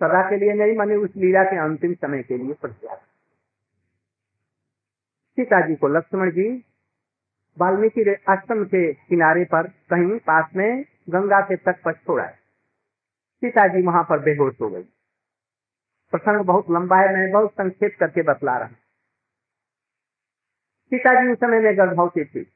सदा 0.00 0.22
के 0.30 0.36
लिए 0.36 0.52
नहीं, 0.54 0.76
माने 0.76 0.96
उस 0.96 1.16
लीला 1.16 1.42
के 1.44 1.56
अंतिम 1.56 1.94
समय 1.94 2.22
के 2.22 2.38
लिए 2.38 2.54
प्रत्याग 2.54 2.98
सीता 5.38 5.66
जी 5.66 5.74
को 5.74 5.88
लक्ष्मण 5.88 6.30
जी 6.30 6.48
वाल्मीकि 7.56 8.02
आश्रम 8.28 8.64
के 8.64 8.92
किनारे 8.92 9.44
पर 9.44 9.66
कहीं 9.90 10.18
पास 10.18 10.50
में 10.56 10.84
गंगा 11.10 11.40
के 11.40 11.56
तट 11.58 11.82
पर 11.82 11.92
छोड़ा 11.94 12.24
है। 12.24 12.38
सीता 13.42 13.66
जी 13.68 13.82
वहाँ 13.82 14.02
पर 14.04 14.18
बेहोश 14.20 14.54
हो 14.60 14.68
गई 14.70 14.82
प्रसंग 16.12 16.44
बहुत 16.46 16.70
लंबा 16.70 16.96
है, 16.96 17.14
मैं 17.14 17.30
बहुत 17.32 17.50
संक्षेप 17.52 17.96
करके 18.00 18.22
बतला 18.22 18.56
रहा 18.58 18.66
हूँ। 18.66 18.76
सीता 20.92 21.12
जी 21.14 21.32
उस 21.32 21.38
समय 21.38 21.60
में 21.60 21.76
गर्भवती 21.78 22.24
थी। 22.24 22.46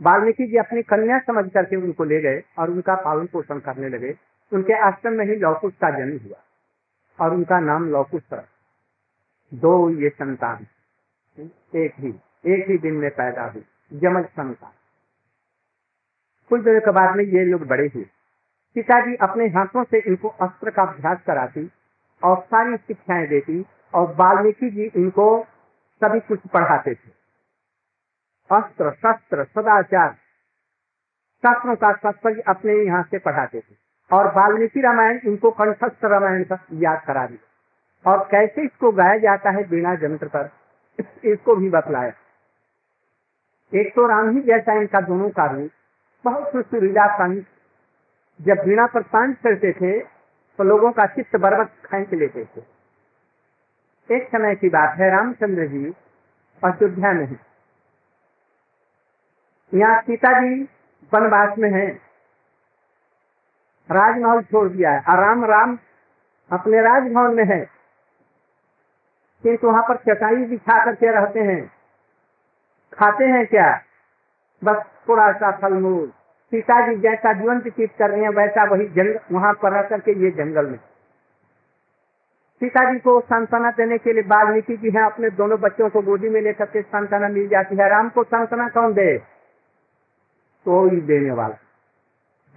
वाल्मीकि 0.00 0.46
जी 0.46 0.56
अपनी 0.56 0.82
कन्या 0.84 1.18
समझ 1.20 1.44
करके 1.52 1.76
उनको 1.76 2.04
ले 2.04 2.20
गए 2.22 2.42
और 2.58 2.70
उनका 2.70 2.94
पालन 3.04 3.26
पोषण 3.26 3.60
करने 3.60 3.88
लगे। 3.88 4.14
उनके 4.52 4.74
आश्रम 4.86 5.12
में 5.12 5.24
ही 5.26 5.36
लौकुश 5.36 5.72
का 5.74 5.90
जन्म 5.90 6.18
हुआ 6.26 6.42
और 7.18 7.34
उनका 7.34 7.60
नाम 7.62 7.88
लौकुश 7.90 8.22
था 8.24 8.46
दो 9.52 9.72
ये 10.02 10.08
संतान, 10.10 10.66
एक 11.76 11.94
ही 11.98 12.08
एक 12.46 12.68
ही 12.68 12.76
दिन 12.78 12.94
में 12.94 13.10
पैदा 13.12 13.44
हुई, 13.44 13.64
जमज 13.92 14.24
संतान। 14.26 14.72
कुछ 16.50 16.60
दिनों 16.62 16.80
के 16.80 16.90
बाद 16.92 17.16
में 17.16 17.24
ये 17.24 17.44
लोग 17.44 17.66
बड़े 17.66 17.86
हुए। 17.86 18.04
पिताजी 18.76 19.14
अपने 19.22 19.46
हाथों 19.50 19.84
से 19.84 19.98
इनको 20.00 20.28
अस्त्र 20.40 20.70
का 20.70 20.82
अभ्यास 20.84 21.18
कराती 21.26 21.68
और 22.22 22.40
सारी 22.42 22.76
शिक्षाएँ 22.78 23.26
देती 23.26 23.64
और 23.94 24.14
वाल्मीकि 24.14 24.70
जी 24.70 24.90
इनको 24.96 25.26
सभी 26.02 26.20
कुछ 26.20 26.40
पढ़ाते 26.52 26.94
थे। 26.94 27.10
अस्त्र, 28.50 28.90
शस्त्र, 28.92 29.44
सदाचार, 29.46 30.12
शास्त्रों 31.44 31.74
का 31.76 31.92
तात्पर्य 31.94 32.42
अपने 32.48 32.74
यहाँ 32.76 33.02
से 33.02 33.18
पढ़ाते 33.18 33.60
थे। 33.60 33.74
और 34.10 34.26
वाल्मीकि 34.34 34.80
रामायण 34.80 35.20
इनको 35.26 35.50
कंठस्थ 35.52 36.04
रामायण 36.04 36.44
का 36.44 36.58
याद 36.74 37.02
करा 37.06 37.26
दिया 37.26 38.10
और 38.10 38.18
कैसे 38.30 38.64
इसको 38.64 38.90
गाया 38.92 39.16
जाता 39.18 39.50
है 39.50 39.66
बिना 39.68 39.94
जंत्र 39.96 40.28
पर, 40.28 40.50
इसको 41.24 41.56
भी 41.56 41.70
बतलाया। 41.70 42.12
एक 43.72 43.92
तो 43.94 44.06
राम 44.06 44.30
ही 44.30 44.42
जैसा 44.42 44.72
इनका 44.72 45.00
दोनों 45.02 45.30
का 45.30 45.46
रूप 45.46 45.70
बहुत 46.26 46.50
सुरीला 46.56 47.14
संत 47.14 47.46
जब 48.40 48.58
वीणा 48.66 48.86
पर 48.86 49.02
पाँच 49.02 49.36
करते 49.36 49.72
थे 49.72 50.00
तो 50.58 50.64
लोगों 50.64 50.92
का 50.92 51.06
चित्त 51.06 51.36
बर्बत 51.36 51.68
खेच 51.86 52.12
लेते 52.12 52.44
थे। 52.44 52.62
एक 54.16 54.28
समय 54.28 54.54
की 54.54 54.68
बात 54.68 54.96
है, 54.98 55.10
रामचंद्र 55.10 55.66
जी 55.66 55.94
अयोध्या 56.64 57.12
में 57.12 57.26
है। 57.26 57.40
यहाँ 59.74 60.02
सीता 60.02 60.40
जी 60.40 60.62
वनवास 61.14 61.58
में 61.58 61.70
है। 61.70 61.86
राजमहल 63.90 64.42
छोड़ 64.42 64.68
दिया 64.68 64.90
है। 64.90 65.00
और 65.00 65.18
राम 65.18 65.44
राम 65.44 65.78
अपने 66.52 66.80
राजभवन 66.80 67.34
में 67.34 67.44
है। 67.44 67.70
किंतु 69.42 69.66
वहाँ 69.66 69.82
पर 69.82 69.96
चटाई 69.96 70.36
बिछा 70.36 70.84
करके 70.84 71.10
रहते 71.10 71.40
हैं। 71.40 71.70
खाते 72.92 73.24
हैं 73.24 73.46
क्या? 73.46 73.82
बस 74.64 74.82
थोड़ा 75.08 75.32
सा 75.32 75.50
फलमूल। 75.50 76.12
सीता 76.50 76.88
जी 76.88 77.00
जैसा 77.00 77.32
जीवन 77.32 77.58
व्यतीत 77.58 77.90
कर 77.98 78.10
रहे 78.10 78.20
हैं, 78.20 78.28
वैसा 78.28 78.64
वही 78.64 78.84
जंगल 78.84 79.18
वहाँ 79.32 79.52
पर 79.54 79.72
रह 79.72 79.82
करके 79.82 80.12
ये 80.12 80.30
जंगल 80.30 80.66
में। 80.66 80.78
सीता 82.60 82.92
जी 82.92 82.98
को 82.98 83.20
सांत्वना 83.20 83.70
देने 83.70 83.98
के 83.98 84.12
लिए 84.12 84.22
वाल्मीकि 84.22 84.76
जी 84.76 84.90
हैं, 84.90 85.02
अपने 85.02 85.30
दोनों 85.30 85.60
बच्चों 85.60 85.90
को 85.90 86.02
गोदी 86.02 86.28
में 86.28 86.40
लेकर 86.40 86.64
के 86.64 86.82
सांत्वना 86.82 87.28
मिल 87.28 87.48
जाती 87.48 87.76
है। 87.76 87.88
राम 87.88 88.08
को 88.08 88.24
सांत्वना 88.24 88.68
कौन 88.68 88.94
दे? 88.94 89.18
कोई 90.64 91.00
देने 91.00 91.30
वाला। 91.30 91.54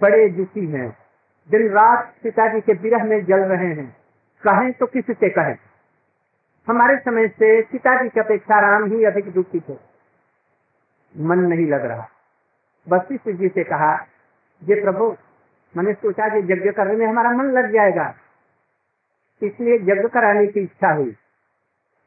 बड़े 0.02 0.28
दुखी 0.28 0.66
हैं। 0.66 0.96
दिन 1.50 1.68
रात 1.68 2.14
पिताजी 2.22 2.60
के 2.60 2.72
विरह 2.72 3.04
में 3.04 3.24
जल 3.24 3.40
रहे 3.40 3.66
हैं। 3.66 3.96
कहें 4.42 4.72
तो 4.72 4.86
किस 4.86 5.04
से 5.04 5.28
कहें? 5.28 5.56
हमारे 6.68 6.96
समय 6.96 7.28
से 7.28 7.62
पिताजी 7.62 8.08
की 8.08 8.20
अपेक्षा 8.20 8.60
राम 8.60 8.84
ही 8.84 9.04
अधिक 9.04 9.32
दुखी 9.32 9.60
थे। 9.60 9.89
मन 11.16 11.38
नहीं 11.38 11.66
लग 11.66 11.84
रहा। 11.84 12.08
वशिष्ठ 12.88 13.28
जी 13.28 13.48
से 13.48 13.64
कहा, 13.64 14.06
ये 14.64 14.82
प्रभु, 14.82 15.16
मैंने 15.76 15.92
सोचा 15.92 16.28
कि 16.28 16.52
यज्ञ 16.52 16.70
करने 16.70 16.96
में 16.96 17.06
हमारा 17.06 17.30
मन 17.30 17.44
लग 17.44 17.72
जाएगा। 17.72 18.14
इसलिए 19.42 19.74
यज्ञ 19.74 20.08
कराने 20.08 20.46
की 20.46 20.60
इच्छा 20.60 20.92
हुई। 20.92 21.16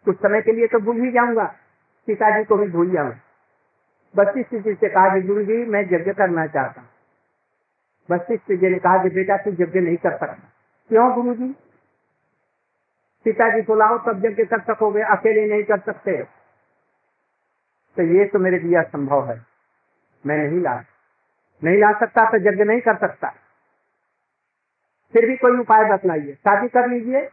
कुछ 0.06 0.18
समय 0.18 0.42
के 0.42 0.52
लिए 0.52 0.68
तो 0.68 0.80
भूल 0.80 1.02
ही 1.02 1.12
जाऊँगा। 1.12 1.56
पिताजी 2.08 2.44
को 2.44 2.56
भी 2.56 2.68
भूल 2.68 2.92
जाऊँगा 2.92 3.20
वशिष्ठ 4.18 4.56
जी 4.56 4.74
से 4.74 4.90
कहा 4.90 5.20
गुरु 5.20 5.44
जी, 5.44 5.66
मैं 5.66 5.82
यज्ञ 5.82 6.14
करना 6.14 6.48
चाहता 6.48 6.82
हूँ। 6.82 6.90
वशिष्ठ 8.12 8.52
जी 8.52 8.70
ने 8.70 8.80
कहा 8.80 9.04
कि 9.04 9.10
बेटा, 9.10 9.38
तू 9.38 9.52
यज्ञ 9.52 9.80
नहीं 9.80 9.98
कर 9.98 10.12
सकता। 10.12 10.54
क्यों 10.90 11.14
गुरु 11.14 11.36
जी? 11.36 11.56
पिताजी 13.24 13.62
को 13.62 13.76
लाओ, 13.76 13.98
तब 13.98 14.26
यज्ञ 14.26 14.46
कर 14.46 14.60
सकोगे। 14.60 15.02
अकेले 15.02 15.48
नहीं 15.48 15.64
कर 15.64 15.80
सकते। 15.80 16.24
तो 17.98 18.04
ये 18.04 18.26
तो 18.26 18.40
मेरे 18.40 18.60
लिए 18.60 18.78
असंभव 18.78 19.30
है। 19.30 19.46
मैं 20.26 20.38
नहीं 20.38 20.62
ला 20.62 20.84
नहीं 21.64 21.78
ला 21.78 21.92
सकता 22.00 22.30
तो 22.32 22.38
यज्ञ 22.38 22.64
नहीं 22.64 22.82
कर 22.82 22.98
सकता। 22.98 23.30
फिर 25.14 25.26
भी 25.26 25.38
कोई 25.38 25.60
उपाय 25.60 25.90
बतलाइए। 25.90 26.34
शादी 26.34 26.68
कर 26.68 26.88
लीजिए। 26.88 27.30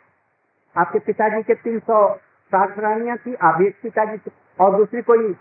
आपके 0.76 0.98
पिताजी 0.98 1.42
के 1.42 1.54
तीन 1.54 1.78
सौ 1.78 2.16
साठ 2.16 2.78
रानियाँ 2.78 3.16
थी, 3.16 3.34
आप 3.34 3.62
एक 3.62 3.76
पिताजी 3.82 4.30
और 4.60 4.76
दूसरी 4.76 5.02
कोई 5.02 5.32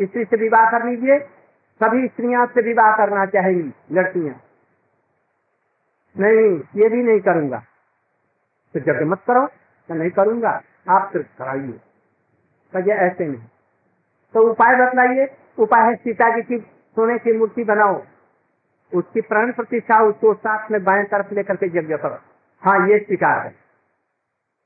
स्त्री 0.00 0.24
से 0.24 0.36
विवाह 0.36 0.70
कर 0.70 0.86
लीजिए। 0.86 1.18
सभी 1.82 2.08
स्त्रियाँ 2.08 2.46
से 2.46 2.62
विवाह 2.62 2.96
करना 2.96 3.26
चाहेंगी, 3.26 3.72
लड़कियाँ। 3.92 4.42
नहीं, 6.18 6.82
ये 6.82 6.88
भी 6.88 7.02
नहीं 7.02 7.20
करूँगा। 7.20 7.62
तो 8.74 8.80
जब 8.80 9.02
मत 9.02 9.20
करो 9.26 9.46
तो 9.88 9.94
नहीं 9.94 10.10
करूँगा। 10.10 10.62
आप 10.88 11.10
सिर्फ़ 11.12 11.26
कराइए। 11.38 11.80
ऐसे 12.92 13.26
नहीं। 13.26 13.42
तो 14.36 14.50
उपाय 14.50 14.86
बतलाइए। 14.86 15.36
उपाय 15.58 15.90
है 15.90 15.94
सीता 15.94 16.36
जी 16.36 16.42
की 16.42 16.58
सोने 16.96 17.18
की 17.18 17.32
मूर्ति 17.38 17.64
बनाओ। 17.64 18.02
उसकी 18.94 19.20
प्राण 19.20 19.52
प्रतिष्ठा, 19.52 20.02
उसको 20.02 20.34
साथ 20.34 20.70
में 20.70 20.84
बाएँ 20.84 21.04
तरफ़ 21.04 21.34
लेकर 21.34 21.56
के 21.56 21.66
यज्ञ 21.66 21.96
करो। 21.96 22.18
हाँ 22.62 22.88
ये 22.88 22.98
शिकार 22.98 23.38
है। 23.38 23.50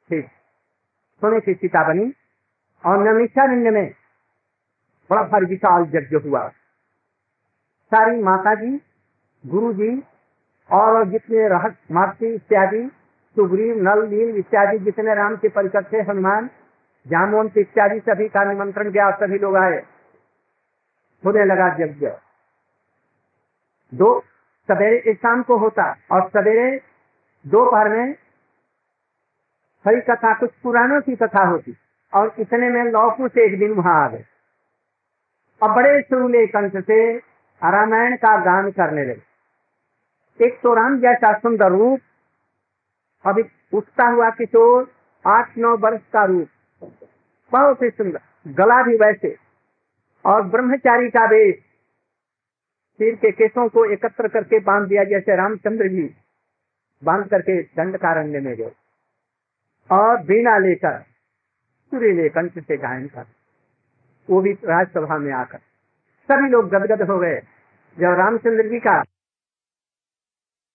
ठीक। 0.09 0.27
सोने 1.21 1.41
की 1.41 1.55
सीता 1.55 1.89
बनी 1.89 2.13
और 2.87 2.99
नमिषारण्य 2.99 3.71
में 3.71 3.95
बड़ा 5.11 5.23
भारी 5.23 5.47
विशाल 5.47 5.83
यज्ञ 5.95 6.29
हुआ। 6.29 6.49
सारी 7.91 8.23
माता 8.23 8.55
जी 8.55 8.81
गुरु 9.47 9.73
जी 9.73 10.03
और 10.73 11.05
जितने 11.05 11.49
रहस्य 11.49 11.95
माती 11.95 12.35
इत्यादि, 12.35 12.89
सुग्रीव, 13.35 13.77
नल, 13.77 14.07
नील 14.07 14.37
इत्यादि 14.37 14.79
जितने 14.79 15.15
राम 15.15 15.37
के 15.37 15.49
परिकर 15.49 15.85
थे, 15.85 16.03
हनुमान 16.03 16.51
जामवंत 17.11 17.59
इत्यादि 17.59 18.01
सभी 18.01 18.29
का 18.29 18.45
निमंत्रण 18.45 18.91
गया, 18.91 19.11
सभी 19.11 19.39
लोग 19.39 19.57
आए। 19.57 19.83
होने 21.25 21.45
लगा 21.45 21.77
यज्ञ। 21.81 22.09
दो, 23.95 24.25
सवेरे 24.69 25.15
शाम 25.15 25.43
को 25.43 25.57
होता 25.57 25.97
और 26.13 26.29
सवेरे 26.29 26.81
दोपहर 27.47 27.89
में 27.89 28.15
हरी 29.87 30.01
कथा, 30.01 30.35
कुछ 30.35 30.51
पुराणों 30.63 31.01
की 31.01 31.17
कथा 31.17 31.45
होती 31.45 31.77
और 32.15 32.35
इतने 32.39 32.71
में 32.71 32.85
लौकू 32.85 33.29
से 33.29 33.47
एक 33.47 33.59
दिन 33.59 33.73
वहाँ 33.73 34.05
आ 34.05 34.09
गए। 34.09 34.25
और 35.63 35.73
बड़े 35.73 36.03
सुरूले 36.03 36.47
कंठ 36.47 36.85
से 36.85 37.17
रामायण 37.65 38.17
का 38.17 38.45
गान 38.45 38.71
करने 38.71 39.05
लगे। 39.05 39.23
एक 40.47 40.61
तो 40.63 40.75
राम 40.75 41.01
जैसा 41.01 41.39
सुंदर 41.39 41.69
रूप, 41.69 42.01
अभी 43.27 43.43
उठता 43.73 44.07
हुआ 44.07 44.31
किशोर 44.31 44.93
आठ 45.27 45.59
नौ 45.59 45.77
वर्ष 45.77 46.01
का 46.13 46.25
रूप। 46.25 46.49
बहुत 47.53 47.83
ही 47.83 47.91
सुंदर। 47.91 48.21
गला 48.49 48.83
भी 48.83 48.97
वैसे। 48.97 49.37
और 50.25 50.43
ब्रह्मचारी 50.43 51.11
का 51.11 51.25
वेश। 51.25 51.55
सिर 52.99 53.15
के 53.15 53.33
केसों 53.33 53.69
को 53.69 53.85
एकत्र 53.85 54.29
करके 54.29 54.61
बाँध 54.61 54.89
दिया 54.89 55.05
जैसे 55.05 55.37
रामचंद्र 55.37 55.89
जी 55.89 56.15
बाँध 57.05 57.29
करके 57.29 57.63
दंड 57.63 57.97
कारण्य 57.97 58.41
में 58.41 58.57
गए। 58.57 58.73
और 59.91 60.23
बीना 60.23 60.59
लेकर 60.59 60.99
सुरीले 61.91 62.29
कंठ 62.29 62.59
से 62.59 62.77
गायन 62.77 63.07
कर। 63.07 63.27
वो 64.31 64.41
भी 64.41 64.53
राजसभा 64.53 65.19
में 65.19 65.33
आकर। 65.33 65.59
सभी 66.31 66.49
लोग 66.49 66.69
गदगद 66.69 67.11
हो 67.11 67.19
गए। 67.19 67.43
जब 67.99 68.11
रामचंद्र 68.11 68.69
जी 68.69 68.81
का 68.81 69.03